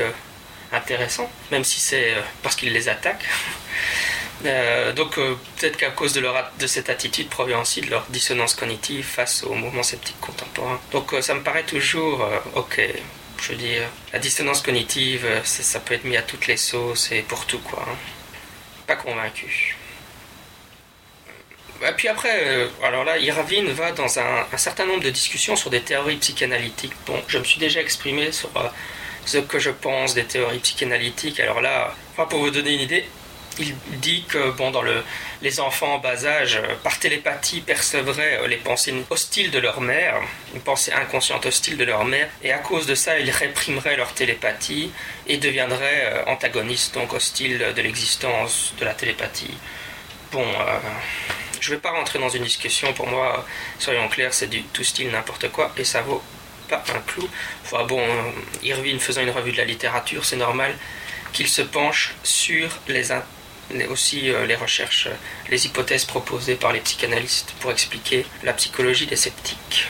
intéressants, 0.73 1.31
même 1.51 1.65
si 1.65 1.81
c'est 1.81 2.15
parce 2.43 2.57
qu'ils 2.57 2.73
les 2.73 2.89
attaquent. 2.89 3.25
Euh, 4.45 4.93
donc 4.93 5.19
euh, 5.19 5.37
peut-être 5.57 5.77
qu'à 5.77 5.91
cause 5.91 6.13
de, 6.13 6.21
leur, 6.21 6.51
de 6.59 6.67
cette 6.67 6.91
attitude 6.91 7.29
provient 7.29 7.61
aussi 7.61 7.81
de 7.81 7.91
leur 7.91 8.05
dissonance 8.09 8.55
cognitive 8.55 9.05
face 9.05 9.45
au 9.45 9.55
mouvement 9.55 9.83
sceptique 9.83 10.21
contemporain. 10.21 10.81
Donc 10.91 11.13
euh, 11.13 11.23
ça 11.23 11.35
me 11.35 11.43
paraît 11.43 11.63
toujours 11.63 12.27
ok. 12.55 12.81
Je 13.41 13.49
veux 13.49 13.57
dire, 13.57 13.83
la 14.13 14.21
dissonance 14.21 14.63
cognitive, 14.63 15.27
ça 15.45 15.81
peut 15.81 15.95
être 15.95 16.05
mis 16.05 16.17
à 16.17 16.23
toutes 16.23 16.47
les 16.47 16.57
sauces 16.57 17.11
et 17.11 17.23
pour 17.23 17.45
tout 17.47 17.59
quoi. 17.59 17.85
Hein. 17.89 17.97
Pas 18.87 18.97
convaincu. 18.97 19.77
Et 21.85 21.93
puis 21.97 22.07
après, 22.07 22.69
alors 22.85 23.03
là, 23.03 23.19
Irvine 23.19 23.69
va 23.73 23.91
dans 23.91 24.19
un, 24.21 24.47
certain 24.57 24.87
nombre 24.87 25.03
de 25.03 25.11
discussions 25.11 25.57
sur 25.57 25.71
des 25.71 25.81
théories 25.81 26.17
psychanalytiques. 26.17 26.93
Bon, 27.07 27.21
je 27.27 27.39
me 27.39 27.45
suis 27.45 27.59
déjà 27.59 27.81
exprimé 27.81 28.31
sur 28.31 28.51
ce 29.25 29.39
que 29.39 29.59
je 29.59 29.71
pense 29.71 30.15
des 30.15 30.25
théories 30.25 30.59
psychanalytiques. 30.59 31.41
Alors 31.41 31.61
là, 31.61 31.95
pour 32.17 32.41
vous 32.41 32.51
donner 32.51 32.75
une 32.75 32.81
idée, 32.81 33.05
il 33.59 33.75
dit 34.01 34.25
que 34.29 34.51
bon, 34.53 34.71
dans 34.71 34.83
le, 34.83 35.03
les 35.43 35.61
enfants 35.61 35.95
en 35.95 35.99
bas 35.99 36.25
âge, 36.25 36.57
euh, 36.57 36.75
par 36.83 36.99
télépathie, 36.99 37.61
percevraient 37.61 38.39
euh, 38.41 38.47
les 38.47 38.57
pensées 38.57 38.95
hostiles 39.11 39.51
de 39.51 39.59
leur 39.59 39.81
mère, 39.81 40.21
une 40.55 40.61
pensée 40.61 40.93
inconsciente 40.93 41.45
hostile 41.47 41.77
de 41.77 41.85
leur 41.85 42.05
mère, 42.05 42.29
et 42.43 42.53
à 42.53 42.59
cause 42.59 42.87
de 42.87 42.95
ça, 42.95 43.19
ils 43.19 43.31
réprimeraient 43.31 43.97
leur 43.97 44.15
télépathie 44.15 44.91
et 45.27 45.37
deviendraient 45.37 46.07
euh, 46.07 46.25
antagonistes, 46.27 46.95
donc 46.95 47.13
hostiles 47.13 47.73
de 47.77 47.83
l'existence 47.83 48.75
de 48.79 48.85
la 48.85 48.95
télépathie. 48.95 49.55
Bon, 50.33 50.47
je 51.61 51.71
ne 51.71 51.75
vais 51.77 51.81
pas 51.81 51.91
rentrer 51.91 52.19
dans 52.19 52.31
une 52.31 52.45
discussion, 52.45 52.95
pour 52.95 53.07
moi, 53.07 53.45
soyons 53.79 54.09
clairs, 54.09 54.33
c'est 54.33 54.47
du 54.47 54.63
tout 54.63 54.83
style 54.83 55.11
n'importe 55.11 55.51
quoi, 55.51 55.73
et 55.77 55.85
ça 55.85 56.01
vaut 56.01 56.23
un 56.77 57.01
clou. 57.01 57.29
Enfin 57.65 57.85
bon, 57.85 58.01
faisant 58.99 59.23
une 59.23 59.31
revue 59.31 59.53
de 59.53 59.57
la 59.57 59.65
littérature, 59.65 60.25
c'est 60.25 60.37
normal 60.37 60.75
qu'il 61.33 61.49
se 61.49 61.63
penche 61.63 62.15
sur 62.23 62.69
les, 62.89 63.09
aussi 63.89 64.31
euh, 64.31 64.47
les 64.47 64.55
recherches, 64.55 65.09
les 65.51 65.67
hypothèses 65.67 66.05
proposées 66.05 66.57
par 66.57 66.73
les 66.73 66.81
psychanalystes 66.81 67.53
pour 67.61 67.71
expliquer 67.71 68.27
la 68.43 68.53
psychologie 68.53 69.07
des 69.07 69.17
sceptiques. 69.17 69.89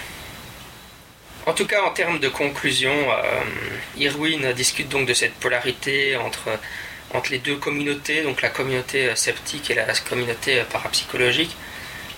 En 1.44 1.52
tout 1.54 1.66
cas, 1.66 1.82
en 1.82 1.90
termes 1.90 2.20
de 2.20 2.28
conclusion, 2.28 2.92
euh, 2.92 3.40
Irwin 3.96 4.52
discute 4.52 4.88
donc 4.88 5.08
de 5.08 5.14
cette 5.14 5.34
polarité 5.34 6.16
entre, 6.16 6.50
entre 7.12 7.32
les 7.32 7.38
deux 7.38 7.56
communautés, 7.56 8.22
donc 8.22 8.42
la 8.42 8.48
communauté 8.48 9.14
sceptique 9.16 9.70
et 9.70 9.74
la 9.74 9.92
communauté 9.94 10.62
parapsychologique 10.70 11.56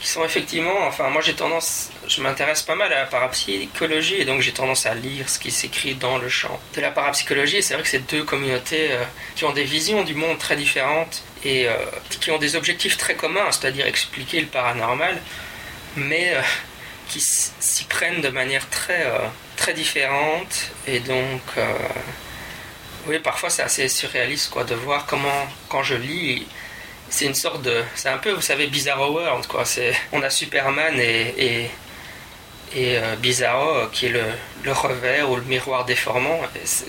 qui 0.05 0.11
sont 0.11 0.23
effectivement, 0.23 0.87
enfin 0.87 1.09
moi 1.09 1.23
j'ai 1.23 1.33
tendance, 1.33 1.89
je 2.07 2.21
m'intéresse 2.21 2.61
pas 2.61 2.75
mal 2.75 2.93
à 2.93 3.01
la 3.01 3.07
parapsychologie 3.07 4.17
et 4.17 4.27
donc 4.27 4.43
j'ai 4.43 4.53
tendance 4.53 4.85
à 4.85 4.93
lire 4.93 5.31
ce 5.31 5.39
qui 5.39 5.51
s'écrit 5.51 5.95
dans 5.95 6.19
le 6.19 6.29
champ 6.29 6.61
de 6.75 6.83
la 6.83 6.91
parapsychologie 6.91 7.63
c'est 7.63 7.73
vrai 7.73 7.83
que 7.83 7.89
c'est 7.89 8.07
deux 8.11 8.23
communautés 8.23 8.93
euh, 8.93 9.03
qui 9.35 9.47
ont 9.47 9.55
des 9.55 9.65
visions 9.65 10.05
du 10.05 10.15
monde 10.15 10.37
très 10.37 10.57
différentes 10.57 11.23
et 11.43 11.67
euh, 11.67 11.75
qui 12.21 12.31
ont 12.31 12.37
des 12.37 12.55
objectifs 12.55 12.99
très 12.99 13.15
communs, 13.15 13.51
c'est-à-dire 13.51 13.87
expliquer 13.87 14.43
le 14.43 14.47
paranormal, 14.47 15.23
mais 15.97 16.35
euh, 16.35 16.43
qui 17.09 17.21
s'y 17.23 17.85
prennent 17.85 18.21
de 18.21 18.29
manière 18.29 18.69
très, 18.69 19.07
très 19.57 19.73
différente 19.73 20.71
et 20.87 21.01
donc 21.01 21.43
oui 23.07 23.19
parfois 23.21 23.51
c'est 23.51 23.63
assez 23.63 23.89
surréaliste 23.89 24.51
quoi 24.51 24.65
de 24.65 24.75
voir 24.75 25.05
comment 25.05 25.47
quand 25.69 25.83
je 25.83 25.95
lis 25.95 26.47
c'est 27.15 27.27
une 27.27 27.35
sorte 27.35 27.63
de. 27.63 27.85
C'est 27.95 28.09
un 28.09 28.19
peu, 28.19 28.33
vous 28.33 28.41
savez, 28.41 28.67
Bizarre 28.67 29.09
World, 29.09 29.47
quoi. 29.47 29.63
On 30.11 30.21
a 30.23 30.31
Superman 30.31 30.99
et, 30.99 31.71
et 32.75 32.99
euh, 32.99 33.15
Bizarro, 33.17 33.87
qui 33.93 34.07
est 34.07 34.09
le, 34.09 34.25
le, 34.65 34.73
revers 34.73 35.31
ou 35.31 35.37
le 35.37 35.43
miroir 35.43 35.85
déformant. 35.85 36.41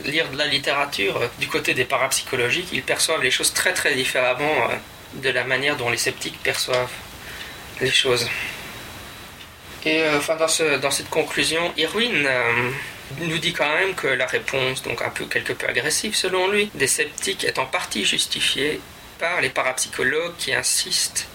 lire 0.05 0.27
de 0.31 0.37
la 0.37 0.47
littérature 0.47 1.21
du 1.37 1.47
côté 1.47 1.75
des 1.75 1.85
parapsychologiques, 1.85 2.69
ils 2.71 2.81
perçoivent 2.81 3.21
les 3.21 3.29
choses 3.29 3.53
très 3.53 3.73
très 3.73 3.93
différemment 3.93 4.67
de 5.13 5.29
la 5.29 5.43
manière 5.43 5.77
dont 5.77 5.91
les 5.91 5.97
sceptiques 5.97 6.39
perçoivent 6.41 6.97
les 7.79 7.91
choses. 7.91 8.27
Et 9.85 10.03
enfin, 10.17 10.37
dans, 10.37 10.47
ce, 10.47 10.77
dans, 10.79 10.89
cette 10.89 11.11
conclusion, 11.11 11.71
Irwin 11.77 12.27
nous 13.19 13.37
dit 13.37 13.53
quand 13.53 13.69
même 13.69 13.93
que 13.93 14.07
la 14.07 14.25
réponse, 14.25 14.81
donc 14.81 15.03
un 15.03 15.11
peu 15.11 15.25
quelque 15.25 15.53
peu 15.53 15.67
agressive 15.67 16.15
selon 16.15 16.49
lui, 16.49 16.71
des 16.73 16.87
sceptiques 16.87 17.43
est 17.43 17.59
en 17.59 17.67
partie 17.67 18.05
justifiée 18.05 18.81
par 19.19 19.41
les 19.41 19.49
parapsychologues 19.49 20.35
qui 20.37 20.53
insistent 20.53 21.27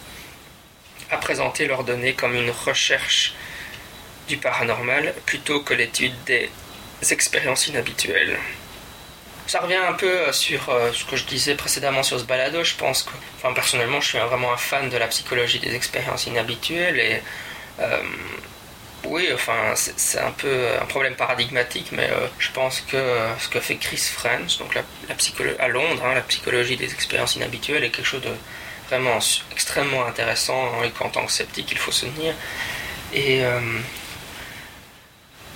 à 1.11 1.16
présenter 1.16 1.66
leurs 1.66 1.85
données 1.85 2.14
comme 2.14 2.35
une 2.35 2.51
recherche 2.51 3.35
du 4.29 4.37
paranormal 4.37 5.14
plutôt 5.27 5.61
que 5.61 5.75
l'étude 5.75 6.14
des 6.25 6.51
expériences 7.11 7.66
inhabituelles. 7.66 8.38
Ça 9.47 9.61
revient 9.61 9.75
un 9.75 9.95
peu 9.95 10.31
sur 10.33 10.69
euh, 10.69 10.93
ce 10.93 11.05
que 11.05 11.16
je 11.16 11.25
disais 11.25 11.57
précédemment 11.57 12.05
sur 12.05 12.21
ce 12.21 12.25
balado. 12.25 12.62
Je 12.62 12.77
pense 12.77 13.03
que, 13.03 13.11
enfin, 13.37 13.53
personnellement, 13.53 14.01
je 14.01 14.07
suis 14.07 14.19
vraiment 14.19 14.53
un 14.53 14.57
fan 14.57 14.88
de 14.88 14.97
la 14.97 15.09
psychologie 15.09 15.59
des 15.59 15.75
expériences 15.75 16.27
inhabituelles 16.27 17.01
et 17.01 17.21
euh, 17.81 18.01
oui, 19.04 19.28
enfin, 19.32 19.72
c'est 19.74 20.20
un 20.20 20.30
peu 20.32 20.66
un 20.80 20.84
problème 20.84 21.14
paradigmatique, 21.14 21.88
mais 21.92 22.10
euh, 22.10 22.26
je 22.38 22.50
pense 22.52 22.82
que 22.82 22.96
euh, 22.96 23.38
ce 23.38 23.48
que 23.48 23.58
fait 23.58 23.76
Chris 23.76 23.96
French, 23.96 24.58
donc 24.58 24.74
la, 24.74 24.82
à 25.58 25.68
Londres, 25.68 26.02
hein, 26.04 26.14
la 26.14 26.20
psychologie 26.20 26.76
des 26.76 26.92
expériences 26.92 27.36
inhabituelles, 27.36 27.82
est 27.82 27.90
quelque 27.90 28.06
chose 28.06 28.20
de 28.20 28.32
vraiment 28.88 29.18
extrêmement 29.52 30.04
intéressant 30.04 30.74
hein, 30.74 30.84
et 30.84 30.90
qu'en 30.90 31.08
tant 31.08 31.24
que 31.24 31.32
sceptique, 31.32 31.68
il 31.72 31.78
faut 31.78 31.92
soutenir. 31.92 32.34
Et 33.14 33.42
euh, 33.42 33.60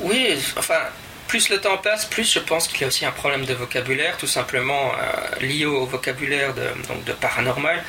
oui, 0.00 0.38
enfin, 0.56 0.80
plus 1.28 1.50
le 1.50 1.60
temps 1.60 1.76
passe, 1.76 2.06
plus 2.06 2.32
je 2.32 2.38
pense 2.38 2.66
qu'il 2.66 2.80
y 2.80 2.84
a 2.84 2.86
aussi 2.86 3.04
un 3.04 3.12
problème 3.12 3.44
de 3.44 3.52
vocabulaire, 3.52 4.16
tout 4.16 4.26
simplement 4.26 4.92
lié 5.40 5.66
au 5.66 5.84
vocabulaire 5.84 6.54
de, 6.54 6.66
donc, 6.88 7.04
de 7.04 7.12
paranormal. 7.12 7.82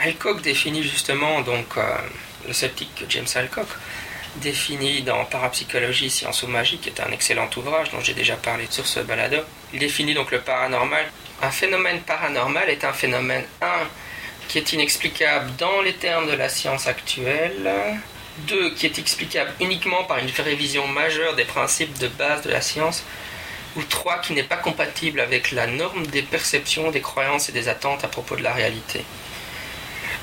Alcock 0.00 0.42
définit 0.42 0.82
justement 0.82 1.40
donc 1.42 1.76
le 2.46 2.52
sceptique 2.52 3.04
James 3.08 3.26
Alcock 3.34 3.68
définit 4.40 5.02
dans 5.02 5.24
Parapsychologie, 5.24 6.10
Science 6.10 6.42
ou 6.42 6.46
Magie, 6.46 6.78
qui 6.78 6.88
est 6.88 7.00
un 7.00 7.10
excellent 7.12 7.48
ouvrage 7.56 7.90
dont 7.90 8.00
j'ai 8.00 8.14
déjà 8.14 8.36
parlé 8.36 8.66
sur 8.70 8.86
ce 8.86 9.00
balado. 9.00 9.38
Il 9.72 9.80
définit 9.80 10.14
donc 10.14 10.30
le 10.30 10.40
paranormal. 10.40 11.04
Un 11.42 11.50
phénomène 11.50 12.00
paranormal 12.00 12.70
est 12.70 12.84
un 12.84 12.92
phénomène 12.92 13.44
1 13.60 13.66
qui 14.48 14.58
est 14.58 14.72
inexplicable 14.72 15.50
dans 15.58 15.82
les 15.82 15.94
termes 15.94 16.30
de 16.30 16.36
la 16.36 16.48
science 16.48 16.86
actuelle, 16.86 17.70
2 18.46 18.70
qui 18.74 18.86
est 18.86 18.98
explicable 18.98 19.52
uniquement 19.60 20.04
par 20.04 20.18
une 20.18 20.30
révision 20.30 20.86
majeure 20.86 21.34
des 21.34 21.44
principes 21.44 21.98
de 21.98 22.08
base 22.08 22.42
de 22.42 22.50
la 22.50 22.60
science, 22.60 23.02
ou 23.76 23.82
3 23.82 24.20
qui 24.20 24.32
n'est 24.32 24.42
pas 24.42 24.56
compatible 24.56 25.20
avec 25.20 25.52
la 25.52 25.66
norme 25.66 26.06
des 26.06 26.22
perceptions, 26.22 26.90
des 26.90 27.00
croyances 27.00 27.48
et 27.48 27.52
des 27.52 27.68
attentes 27.68 28.04
à 28.04 28.08
propos 28.08 28.36
de 28.36 28.42
la 28.42 28.54
réalité. 28.54 29.04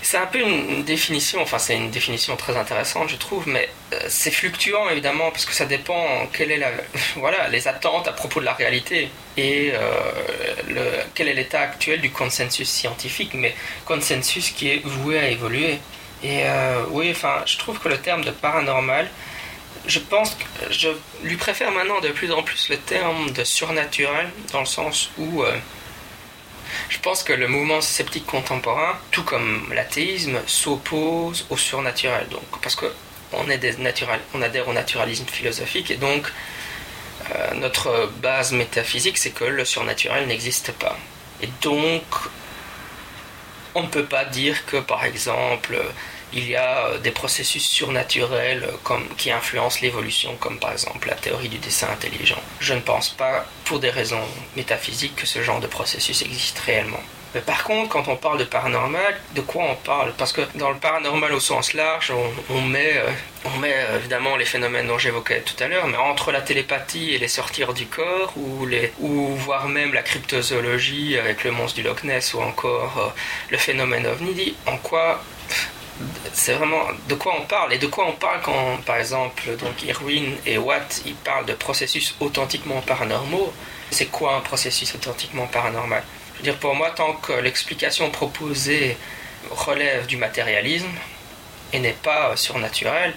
C'est 0.05 0.17
un 0.17 0.25
peu 0.25 0.39
une 0.41 0.83
définition, 0.83 1.41
enfin 1.41 1.57
c'est 1.57 1.77
une 1.77 1.89
définition 1.89 2.35
très 2.35 2.57
intéressante 2.57 3.07
je 3.07 3.15
trouve, 3.15 3.47
mais 3.47 3.69
euh, 3.93 3.99
c'est 4.09 4.31
fluctuant 4.31 4.89
évidemment 4.89 5.31
parce 5.31 5.45
que 5.45 5.53
ça 5.53 5.65
dépend 5.65 6.27
quelle 6.33 6.51
est 6.51 6.59
les 7.51 7.67
attentes 7.69 8.09
à 8.09 8.11
propos 8.11 8.41
de 8.41 8.45
la 8.45 8.53
réalité 8.53 9.09
et 9.37 9.71
euh, 9.73 11.01
quel 11.15 11.29
est 11.29 11.33
l'état 11.33 11.61
actuel 11.61 12.01
du 12.01 12.11
consensus 12.11 12.69
scientifique, 12.69 13.33
mais 13.33 13.55
consensus 13.85 14.49
qui 14.49 14.71
est 14.71 14.81
voué 14.83 15.19
à 15.19 15.29
évoluer. 15.29 15.79
Et 16.21 16.41
euh, 16.43 16.83
oui, 16.89 17.09
enfin 17.09 17.41
je 17.45 17.57
trouve 17.57 17.79
que 17.79 17.87
le 17.87 17.97
terme 17.97 18.25
de 18.25 18.31
paranormal, 18.31 19.09
je 19.87 19.99
pense 19.99 20.35
que 20.35 20.73
je 20.73 20.89
lui 21.23 21.37
préfère 21.37 21.71
maintenant 21.71 22.01
de 22.01 22.09
plus 22.09 22.33
en 22.33 22.43
plus 22.43 22.67
le 22.67 22.77
terme 22.77 23.31
de 23.31 23.45
surnaturel 23.45 24.29
dans 24.51 24.59
le 24.59 24.65
sens 24.65 25.11
où 25.17 25.45
je 26.89 26.99
pense 26.99 27.23
que 27.23 27.33
le 27.33 27.47
mouvement 27.47 27.81
sceptique 27.81 28.25
contemporain, 28.25 28.97
tout 29.11 29.23
comme 29.23 29.71
l'athéisme, 29.73 30.39
s'oppose 30.45 31.45
au 31.49 31.57
surnaturel. 31.57 32.27
Donc, 32.29 32.43
parce 32.61 32.75
que 32.75 32.85
on, 33.31 33.49
est 33.49 33.57
des 33.57 33.75
on 34.33 34.41
adhère 34.41 34.67
au 34.67 34.73
naturalisme 34.73 35.25
philosophique 35.25 35.89
et 35.89 35.95
donc 35.95 36.31
euh, 37.31 37.53
notre 37.55 38.11
base 38.21 38.51
métaphysique, 38.51 39.17
c'est 39.17 39.31
que 39.31 39.45
le 39.45 39.65
surnaturel 39.65 40.27
n'existe 40.27 40.71
pas. 40.73 40.97
Et 41.41 41.49
donc, 41.61 42.03
on 43.75 43.83
ne 43.83 43.87
peut 43.87 44.05
pas 44.05 44.25
dire 44.25 44.65
que, 44.65 44.77
par 44.77 45.03
exemple, 45.05 45.77
il 46.33 46.49
y 46.49 46.55
a 46.55 46.87
euh, 46.87 46.97
des 46.99 47.11
processus 47.11 47.63
surnaturels 47.63 48.63
euh, 48.63 48.97
qui 49.17 49.31
influencent 49.31 49.79
l'évolution, 49.81 50.35
comme 50.39 50.59
par 50.59 50.71
exemple 50.71 51.07
la 51.07 51.15
théorie 51.15 51.49
du 51.49 51.57
dessin 51.57 51.87
intelligent. 51.91 52.41
Je 52.59 52.73
ne 52.73 52.81
pense 52.81 53.09
pas, 53.09 53.45
pour 53.65 53.79
des 53.79 53.89
raisons 53.89 54.21
métaphysiques, 54.55 55.15
que 55.15 55.27
ce 55.27 55.41
genre 55.41 55.59
de 55.59 55.67
processus 55.67 56.21
existe 56.21 56.59
réellement. 56.59 57.01
Mais 57.35 57.41
par 57.41 57.63
contre, 57.63 57.89
quand 57.89 58.07
on 58.09 58.15
parle 58.15 58.37
de 58.37 58.43
paranormal, 58.43 59.19
de 59.33 59.41
quoi 59.41 59.63
on 59.63 59.75
parle? 59.75 60.13
Parce 60.19 60.31
que 60.31 60.41
dans 60.53 60.69
le 60.69 60.77
paranormal 60.77 61.33
au 61.33 61.39
sens 61.39 61.73
large, 61.73 62.13
on, 62.51 62.61
met, 62.61 62.97
euh, 62.97 63.97
évidemment 63.97 64.35
les 64.35 64.45
phénomènes 64.45 64.87
dont 64.87 64.99
j'évoquais 64.99 65.41
tout 65.41 65.61
à 65.63 65.67
l'heure, 65.67 65.87
mais 65.87 65.97
entre 65.97 66.31
la 66.31 66.41
télépathie 66.41 67.15
et 67.15 67.17
les 67.17 67.27
sortir 67.27 67.73
du 67.73 67.87
corps, 67.87 68.33
ou 68.37 69.35
voire 69.35 69.67
même 69.67 69.95
la 69.95 70.03
cryptozoologie 70.03 71.17
avec 71.17 71.43
le 71.43 71.49
monstre 71.51 71.77
du 71.77 71.83
Loch 71.83 72.03
Ness, 72.03 72.35
ou 72.35 72.41
encore 72.41 73.15
le 73.49 73.57
phénomène 73.57 74.05
ovni, 74.05 74.55
en 74.67 74.77
quoi 74.77 75.23
c'est 76.33 76.53
vraiment 76.53 76.87
de 77.07 77.15
quoi 77.15 77.35
on 77.39 77.45
parle 77.45 77.73
et 77.73 77.77
de 77.77 77.87
quoi 77.87 78.07
on 78.07 78.13
parle 78.13 78.41
quand, 78.41 78.77
par 78.85 78.97
exemple, 78.97 79.43
donc 79.57 79.83
Irwin 79.83 80.35
et 80.45 80.57
Watt, 80.57 81.01
ils 81.05 81.15
parlent 81.15 81.45
de 81.45 81.53
processus 81.53 82.15
authentiquement 82.19 82.81
paranormaux. 82.81 83.53
C'est 83.91 84.07
quoi 84.07 84.35
un 84.35 84.41
processus 84.41 84.95
authentiquement 84.95 85.45
paranormal? 85.47 86.03
Je 86.33 86.39
veux 86.39 86.43
dire, 86.43 86.57
pour 86.57 86.75
moi, 86.75 86.89
tant 86.91 87.13
que 87.13 87.33
l'explication 87.33 88.09
proposée 88.09 88.97
relève 89.51 90.07
du 90.07 90.17
matérialisme 90.17 90.89
et 91.73 91.79
n'est 91.79 91.91
pas 91.91 92.35
surnaturelle, 92.35 93.13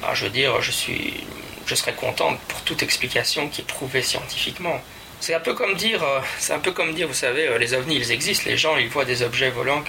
bah, 0.00 0.10
je 0.14 0.24
veux 0.24 0.30
dire, 0.30 0.60
je 0.60 0.70
suis, 0.70 1.24
je 1.66 1.74
serais 1.74 1.94
content 1.94 2.36
pour 2.48 2.60
toute 2.62 2.82
explication 2.82 3.48
qui 3.48 3.62
est 3.62 3.64
prouvée 3.66 4.02
scientifiquement. 4.02 4.80
C'est 5.20 5.34
un 5.34 5.40
peu 5.40 5.54
comme 5.54 5.76
dire, 5.76 6.02
euh, 6.02 6.20
c'est 6.38 6.52
un 6.52 6.58
peu 6.58 6.72
comme 6.72 6.94
dire, 6.94 7.06
vous 7.06 7.14
savez, 7.14 7.46
euh, 7.46 7.56
les 7.56 7.74
ovnis, 7.74 7.96
ils 7.96 8.10
existent, 8.10 8.44
les 8.50 8.56
gens, 8.56 8.76
ils 8.76 8.88
voient 8.88 9.04
des 9.04 9.22
objets 9.22 9.50
volants 9.50 9.84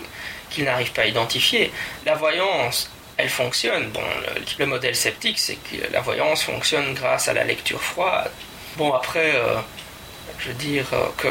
qu'ils 0.53 0.65
n'arrivent 0.65 0.91
pas 0.93 1.03
à 1.03 1.05
identifier. 1.05 1.71
La 2.05 2.15
voyance, 2.15 2.89
elle 3.17 3.29
fonctionne. 3.29 3.89
Bon, 3.89 4.01
le, 4.59 4.65
modèle 4.65 4.95
sceptique, 4.95 5.39
c'est 5.39 5.55
que 5.55 5.91
la 5.91 6.01
voyance 6.01 6.43
fonctionne 6.43 6.93
grâce 6.93 7.27
à 7.27 7.33
la 7.33 7.43
lecture 7.43 7.81
froide. 7.81 8.31
Bon, 8.77 8.93
après, 8.93 9.35
euh, 9.35 9.59
je 10.39 10.49
veux 10.49 10.53
dire 10.55 10.85
que, 11.17 11.27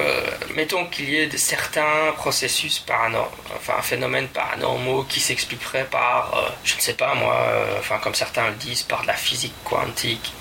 mettons 0.54 0.86
qu'il 0.86 1.10
y 1.10 1.16
ait 1.16 1.26
de 1.26 1.36
certains 1.36 2.12
processus 2.16 2.78
paranormaux, 2.78 3.30
enfin, 3.56 3.80
phénomènes 3.82 4.28
paranormaux 4.28 5.04
qui 5.04 5.20
s'expliqueraient 5.20 5.88
par, 5.90 6.52
je 6.64 6.76
ne 6.76 6.80
sais 6.80 6.94
pas 6.94 7.14
moi, 7.14 7.48
enfin, 7.78 7.98
comme 7.98 8.14
certains 8.14 8.48
le 8.48 8.54
disent, 8.54 8.82
par 8.82 9.02
de 9.02 9.08
la 9.08 9.14
physique 9.14 9.54
quantique 9.64 10.32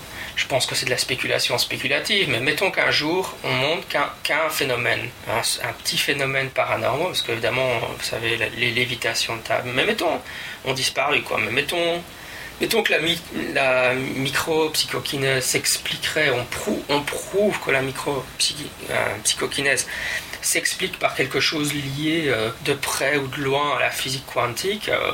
je 0.42 0.48
pense 0.48 0.66
que 0.66 0.74
c'est 0.74 0.86
de 0.86 0.90
la 0.90 0.98
spéculation 0.98 1.60
spéculative, 1.60 2.28
mais 2.28 2.40
mettons 2.40 2.72
qu'un 2.72 2.90
jour, 2.90 3.38
on 3.44 3.52
montre 3.52 3.86
qu'un 4.24 4.50
phénomène, 4.50 5.08
un, 5.30 5.44
petit 5.84 6.00
phénomène 6.00 6.50
paranormal, 6.50 7.10
parce 7.10 7.22
qu'évidemment, 7.22 7.78
vous 7.80 8.04
savez, 8.04 8.40
les 8.58 8.72
lévitations 8.72 9.36
de 9.36 9.42
table, 9.42 9.70
mais 9.76 9.86
mettons, 9.86 10.20
on 10.66 10.74
disparu, 10.74 11.22
quoi, 11.22 11.38
mais 11.38 11.52
mettons, 11.52 12.02
mettons 12.60 12.82
que 12.82 12.92
la, 12.92 12.98
la 13.54 13.94
micro-psychokinèse 13.94 15.46
s'expliquerait, 15.46 16.32
on, 16.32 16.44
on, 16.90 17.02
prouve 17.02 17.60
que 17.60 17.70
la 17.70 17.84
micro-psychokinèse 17.84 19.86
s'explique 20.42 20.98
par 20.98 21.14
quelque 21.14 21.40
chose 21.40 21.72
lié 21.72 22.30
euh, 22.30 22.50
de 22.66 22.74
près 22.74 23.18
ou 23.18 23.28
de 23.28 23.42
loin 23.42 23.78
à 23.78 23.80
la 23.80 23.92
physique 23.92 24.26
quantique. 24.26 24.90
Euh, 24.90 25.12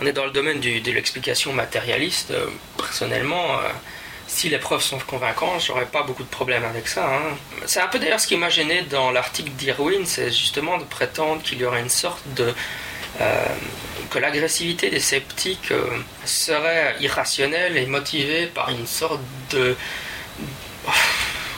on 0.00 0.06
est 0.06 0.14
dans 0.14 0.24
le 0.24 0.30
domaine 0.30 0.58
de 0.58 0.90
l'explication 0.90 1.52
matérialiste. 1.52 2.30
Euh, 2.30 2.46
personnellement, 2.78 3.58
si 4.26 4.48
les 4.48 4.58
preuves 4.58 4.82
sont 4.82 4.98
convaincantes, 4.98 5.62
j'aurais 5.66 5.86
pas 5.86 6.02
beaucoup 6.02 6.22
de 6.22 6.28
problèmes 6.28 6.64
avec 6.64 6.88
ça. 6.88 7.06
Hein. 7.06 7.36
C'est 7.66 7.80
un 7.80 7.88
peu 7.88 7.98
d'ailleurs 7.98 8.20
ce 8.20 8.26
qui 8.26 8.36
m'a 8.36 8.50
gêné 8.50 8.82
dans 8.82 9.10
l'article 9.10 9.50
d'Irwin, 9.50 10.04
c'est 10.06 10.30
justement 10.30 10.78
de 10.78 10.84
prétendre 10.84 11.42
qu'il 11.42 11.58
y 11.58 11.64
aurait 11.64 11.80
une 11.80 11.88
sorte 11.88 12.22
de. 12.34 12.54
Euh, 13.20 13.46
que 14.10 14.18
l'agressivité 14.18 14.90
des 14.90 14.98
sceptiques 15.00 15.70
euh, 15.70 15.84
serait 16.24 16.96
irrationnelle 17.00 17.76
et 17.76 17.86
motivée 17.86 18.46
par 18.46 18.70
une 18.70 18.86
sorte 18.86 19.20
de. 19.50 19.76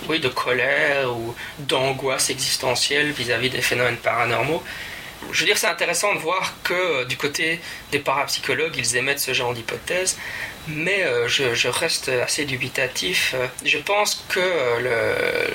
oui, 0.09 0.21
de 0.21 0.29
colère 0.29 1.17
ou 1.17 1.35
d'angoisse 1.59 2.31
existentielle 2.31 3.11
vis-à-vis 3.11 3.51
des 3.51 3.63
phénomènes 3.63 3.97
paranormaux. 3.97 4.63
Je 5.33 5.41
veux 5.41 5.47
dire, 5.47 5.59
c'est 5.59 5.67
intéressant 5.67 6.15
de 6.15 6.19
voir 6.19 6.55
que 6.63 6.75
euh, 6.75 7.05
du 7.05 7.17
côté 7.17 7.61
des 7.91 7.99
parapsychologues, 7.99 8.77
ils 8.77 8.97
émettent 8.97 9.21
ce 9.21 9.33
genre 9.33 9.55
d'hypothèse, 9.55 10.19
mais 10.69 11.05
euh, 11.05 11.29
je, 11.29 11.69
reste 11.69 12.09
assez 12.09 12.45
dubitatif. 12.45 13.35
Je 13.65 13.79
pense 13.79 14.25
que 14.29 14.41
euh, 14.41 15.49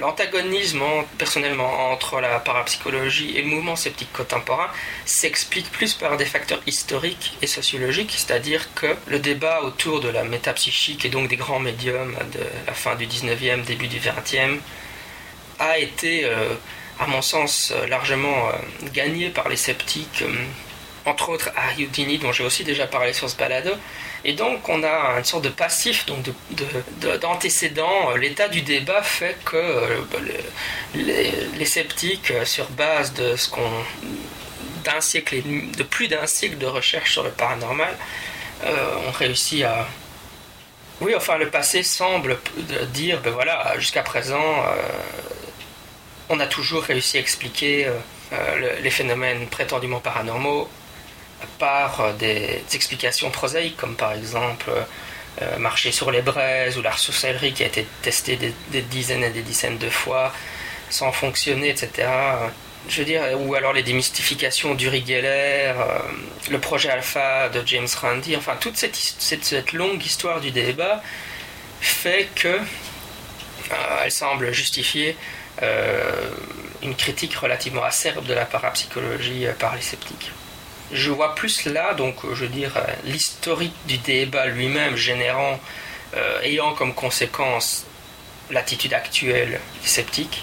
l'antagonisme 0.00 0.82
personnellement 1.18 1.90
entre 1.92 2.20
la 2.20 2.40
parapsychologie 2.40 3.36
et 3.36 3.42
le 3.42 3.48
mouvement 3.48 3.76
sceptique 3.76 4.12
contemporain 4.12 4.68
s'explique 5.04 5.70
plus 5.70 5.94
par 5.94 6.16
des 6.16 6.24
facteurs 6.24 6.60
historiques 6.66 7.36
et 7.40 7.46
sociologiques, 7.46 8.14
c'est-à-dire 8.16 8.74
que 8.74 8.96
le 9.06 9.18
débat 9.18 9.62
autour 9.62 10.00
de 10.00 10.08
la 10.08 10.24
métapsychique 10.24 11.04
et 11.04 11.08
donc 11.08 11.28
des 11.28 11.36
grands 11.36 11.60
médiums 11.60 12.16
de 12.32 12.40
la 12.66 12.74
fin 12.74 12.96
du 12.96 13.06
19e, 13.06 13.64
début 13.64 13.86
du 13.86 14.00
20e 14.00 14.58
a 15.58 15.78
été, 15.78 16.24
euh, 16.24 16.54
à 17.00 17.06
mon 17.06 17.22
sens, 17.22 17.72
largement 17.88 18.48
euh, 18.48 18.88
gagné 18.92 19.30
par 19.30 19.48
les 19.48 19.56
sceptiques, 19.56 20.22
euh, 20.22 20.44
entre 21.06 21.28
autres 21.30 21.50
à 21.56 21.72
Houdini, 21.78 22.18
dont 22.18 22.32
j'ai 22.32 22.44
aussi 22.44 22.64
déjà 22.64 22.86
parlé 22.86 23.12
sur 23.12 23.28
ce 23.28 23.36
balado, 23.36 23.72
et 24.24 24.32
donc 24.32 24.68
on 24.68 24.82
a 24.82 25.18
une 25.18 25.24
sorte 25.24 25.44
de 25.44 25.50
passif, 25.50 26.06
donc 26.06 26.24
d'antécédent. 27.20 28.12
De, 28.12 28.18
L'état 28.18 28.48
du 28.48 28.62
débat 28.62 29.02
fait 29.02 29.36
que 29.44 29.56
euh, 29.56 30.00
bah, 30.10 30.18
les, 30.94 31.64
sceptiques, 31.66 32.30
euh, 32.30 32.44
sur 32.44 32.68
base 32.70 33.12
de 33.12 33.36
ce 33.36 33.50
qu'on 33.50 33.70
d'un 34.84 35.00
siècle 35.00 35.42
de 35.76 35.82
plus 35.82 36.08
d'un 36.08 36.26
siècle 36.26 36.58
de 36.58 36.66
recherche 36.66 37.12
sur 37.12 37.22
le 37.22 37.30
paranormal, 37.30 37.96
euh, 38.64 39.08
ont 39.08 39.12
réussi 39.12 39.64
à 39.64 39.86
oui, 41.00 41.12
enfin, 41.16 41.36
le 41.38 41.50
passé 41.50 41.82
semble 41.82 42.38
dire, 42.92 43.20
ben 43.20 43.32
voilà, 43.32 43.74
jusqu'à 43.78 44.02
présent, 44.02 44.64
on 46.28 46.40
a 46.40 46.46
toujours 46.46 46.82
réussi 46.82 47.16
à 47.18 47.20
expliquer 47.20 47.88
les 48.82 48.90
phénomènes 48.90 49.46
prétendument 49.46 50.00
paranormaux 50.00 50.68
par 51.58 52.00
euh, 52.00 52.12
des, 52.12 52.62
explications 52.72 53.30
prosaïques, 53.30 53.76
comme 53.76 53.96
par 53.96 54.12
exemple 54.12 54.70
euh, 55.42 55.58
marcher 55.58 55.92
sur 55.92 56.10
les 56.10 56.22
braises 56.22 56.78
ou 56.78 56.82
la 56.82 56.96
sorcellerie 56.96 57.52
qui 57.52 57.62
a 57.62 57.66
été 57.66 57.86
testée 58.02 58.36
des, 58.36 58.82
dizaines 58.82 59.24
et 59.24 59.30
des 59.30 59.42
dizaines 59.42 59.78
de 59.78 59.90
fois 59.90 60.32
sans 60.90 61.12
fonctionner, 61.12 61.70
etc. 61.70 62.08
Je 62.88 62.98
veux 62.98 63.04
dire, 63.04 63.22
ou 63.40 63.54
alors 63.54 63.72
les 63.72 63.82
démystifications 63.82 64.74
d'Uri 64.74 65.02
Geller, 65.06 65.72
euh, 65.74 65.98
le 66.50 66.58
projet 66.60 66.90
Alpha 66.90 67.48
de 67.48 67.62
James 67.66 67.88
Randi, 68.00 68.36
enfin 68.36 68.56
toute 68.60 68.76
cette, 68.76 68.94
cette, 68.94 69.72
longue 69.72 70.04
histoire 70.04 70.40
du 70.40 70.50
débat 70.50 71.02
fait 71.80 72.28
que 72.34 72.60
elle 74.04 74.12
semble 74.12 74.52
justifier 74.52 75.16
une 75.62 76.94
critique 76.96 77.34
relativement 77.36 77.84
acerbe 77.84 78.26
de 78.26 78.34
la 78.34 78.44
parapsychologie 78.44 79.46
par 79.58 79.74
les 79.76 79.82
sceptiques 79.82 80.30
je 80.94 81.10
vois 81.10 81.34
plus 81.34 81.66
là, 81.66 81.94
donc 81.94 82.16
je 82.22 82.44
veux 82.44 82.48
dire, 82.48 82.72
l'historique 83.04 83.74
du 83.86 83.98
débat 83.98 84.46
lui-même 84.46 84.96
générant, 84.96 85.58
euh, 86.16 86.40
ayant 86.42 86.72
comme 86.74 86.94
conséquence 86.94 87.84
l'attitude 88.50 88.94
actuelle 88.94 89.60
des 89.82 89.88
sceptiques. 89.88 90.42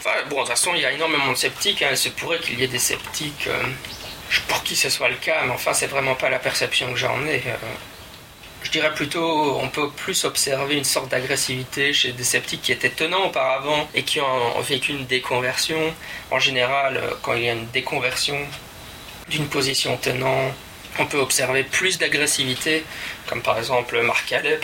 Enfin, 0.00 0.16
bon, 0.28 0.36
de 0.36 0.40
toute 0.40 0.50
façon, 0.50 0.72
il 0.74 0.82
y 0.82 0.84
a 0.84 0.92
énormément 0.92 1.30
de 1.30 1.36
sceptiques, 1.36 1.82
hein, 1.82 1.88
il 1.90 1.96
se 1.96 2.10
pourrait 2.10 2.38
qu'il 2.38 2.60
y 2.60 2.64
ait 2.64 2.68
des 2.68 2.78
sceptiques, 2.78 3.46
euh, 3.48 3.62
pour 4.48 4.62
qui 4.62 4.76
ce 4.76 4.90
soit 4.90 5.08
le 5.08 5.16
cas, 5.16 5.42
mais 5.44 5.52
enfin, 5.52 5.72
c'est 5.72 5.86
vraiment 5.86 6.14
pas 6.14 6.28
la 6.28 6.38
perception 6.38 6.92
que 6.92 6.98
j'en 6.98 7.24
ai. 7.26 7.42
Euh. 7.46 7.56
Je 8.66 8.72
dirais 8.72 8.92
plutôt, 8.92 9.60
on 9.60 9.68
peut 9.68 9.90
plus 9.90 10.24
observer 10.24 10.74
une 10.74 10.82
sorte 10.82 11.08
d'agressivité 11.08 11.92
chez 11.92 12.10
des 12.10 12.24
sceptiques 12.24 12.62
qui 12.62 12.72
étaient 12.72 12.90
tenants 12.90 13.26
auparavant 13.26 13.88
et 13.94 14.02
qui 14.02 14.20
ont 14.20 14.60
vécu 14.60 14.90
une 14.90 15.06
déconversion. 15.06 15.94
En 16.32 16.40
général, 16.40 17.00
quand 17.22 17.34
il 17.34 17.44
y 17.44 17.48
a 17.48 17.52
une 17.52 17.68
déconversion, 17.68 18.36
d'une 19.28 19.46
position 19.46 19.96
tenant, 19.98 20.52
on 20.98 21.06
peut 21.06 21.18
observer 21.18 21.62
plus 21.62 21.98
d'agressivité, 21.98 22.84
comme 23.28 23.40
par 23.40 23.56
exemple 23.56 24.02
Marc 24.02 24.26
Calais 24.26 24.58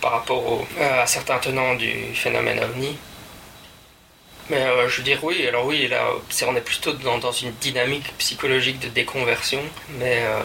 par, 0.00 0.10
rapport 0.10 0.66
euh, 0.80 1.02
à 1.02 1.06
certains 1.06 1.38
tenants 1.38 1.76
du 1.76 1.92
phénomène 2.14 2.58
ovni. 2.64 2.98
Mais 4.50 4.62
euh, 4.62 4.88
je 4.88 4.96
veux 4.96 5.02
dire, 5.04 5.22
oui, 5.22 5.46
alors 5.46 5.66
oui, 5.66 5.86
là, 5.86 6.10
on 6.48 6.56
est 6.56 6.60
plutôt 6.60 6.94
dans, 6.94 7.30
une 7.30 7.52
dynamique 7.60 8.12
psychologique 8.18 8.80
de 8.80 8.88
déconversion, 8.88 9.62
mais 10.00 10.22
euh, 10.24 10.40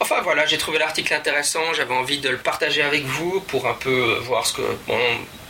Enfin 0.00 0.20
voilà, 0.22 0.44
j'ai 0.46 0.58
trouvé 0.58 0.78
l'article 0.78 1.14
intéressant, 1.14 1.72
j'avais 1.74 1.94
envie 1.94 2.18
de 2.18 2.28
le 2.28 2.36
partager 2.36 2.82
avec 2.82 3.04
vous 3.04 3.40
pour 3.40 3.66
un 3.66 3.74
peu 3.74 4.18
voir 4.22 4.46
ce 4.46 4.54
que... 4.54 4.62
Bon, 4.86 4.98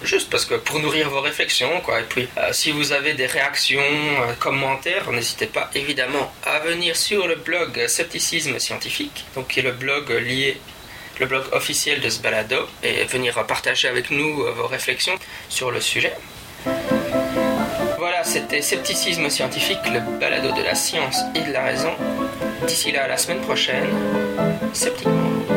juste 0.03 0.31
parce 0.31 0.45
que 0.45 0.55
pour 0.55 0.79
nourrir 0.79 1.11
vos 1.11 1.21
réflexions, 1.21 1.81
quoi. 1.81 2.01
Et 2.01 2.05
puis, 2.05 2.29
euh, 2.39 2.53
si 2.53 2.71
vous 2.71 2.93
avez 2.93 3.15
des 3.15 3.27
réactions, 3.27 3.81
euh, 3.81 4.33
commentaires, 4.39 5.11
n'hésitez 5.11 5.47
pas 5.47 5.69
évidemment 5.75 6.33
à 6.45 6.61
venir 6.61 6.97
sur 6.97 7.27
le 7.27 7.35
blog 7.35 7.87
Scepticisme 7.89 8.59
Scientifique, 8.59 9.25
donc 9.35 9.49
qui 9.49 9.61
est 9.61 9.65
le 9.65 9.73
blog 9.73 10.11
lié 10.11 10.59
le 11.19 11.27
blog 11.27 11.45
officiel 11.53 12.01
de 12.01 12.11
ce 12.11 12.21
balado 12.21 12.69
et 12.83 13.05
venir 13.05 13.43
partager 13.47 13.89
avec 13.89 14.11
nous 14.11 14.43
euh, 14.43 14.53
vos 14.53 14.67
réflexions 14.67 15.19
sur 15.49 15.71
le 15.71 15.81
sujet. 15.81 16.13
Voilà, 17.99 18.23
c'était 18.25 18.61
Scepticisme 18.61 19.29
Scientifique, 19.31 19.79
le 19.91 20.01
balado 20.21 20.53
de 20.53 20.63
la 20.63 20.75
science 20.75 21.21
et 21.35 21.41
de 21.41 21.53
la 21.53 21.65
raison. 21.65 21.93
D'ici 22.65 22.93
là, 22.93 23.05
à 23.05 23.09
la 23.09 23.17
semaine 23.17 23.41
prochaine, 23.41 23.87
sceptiquement 24.73 25.56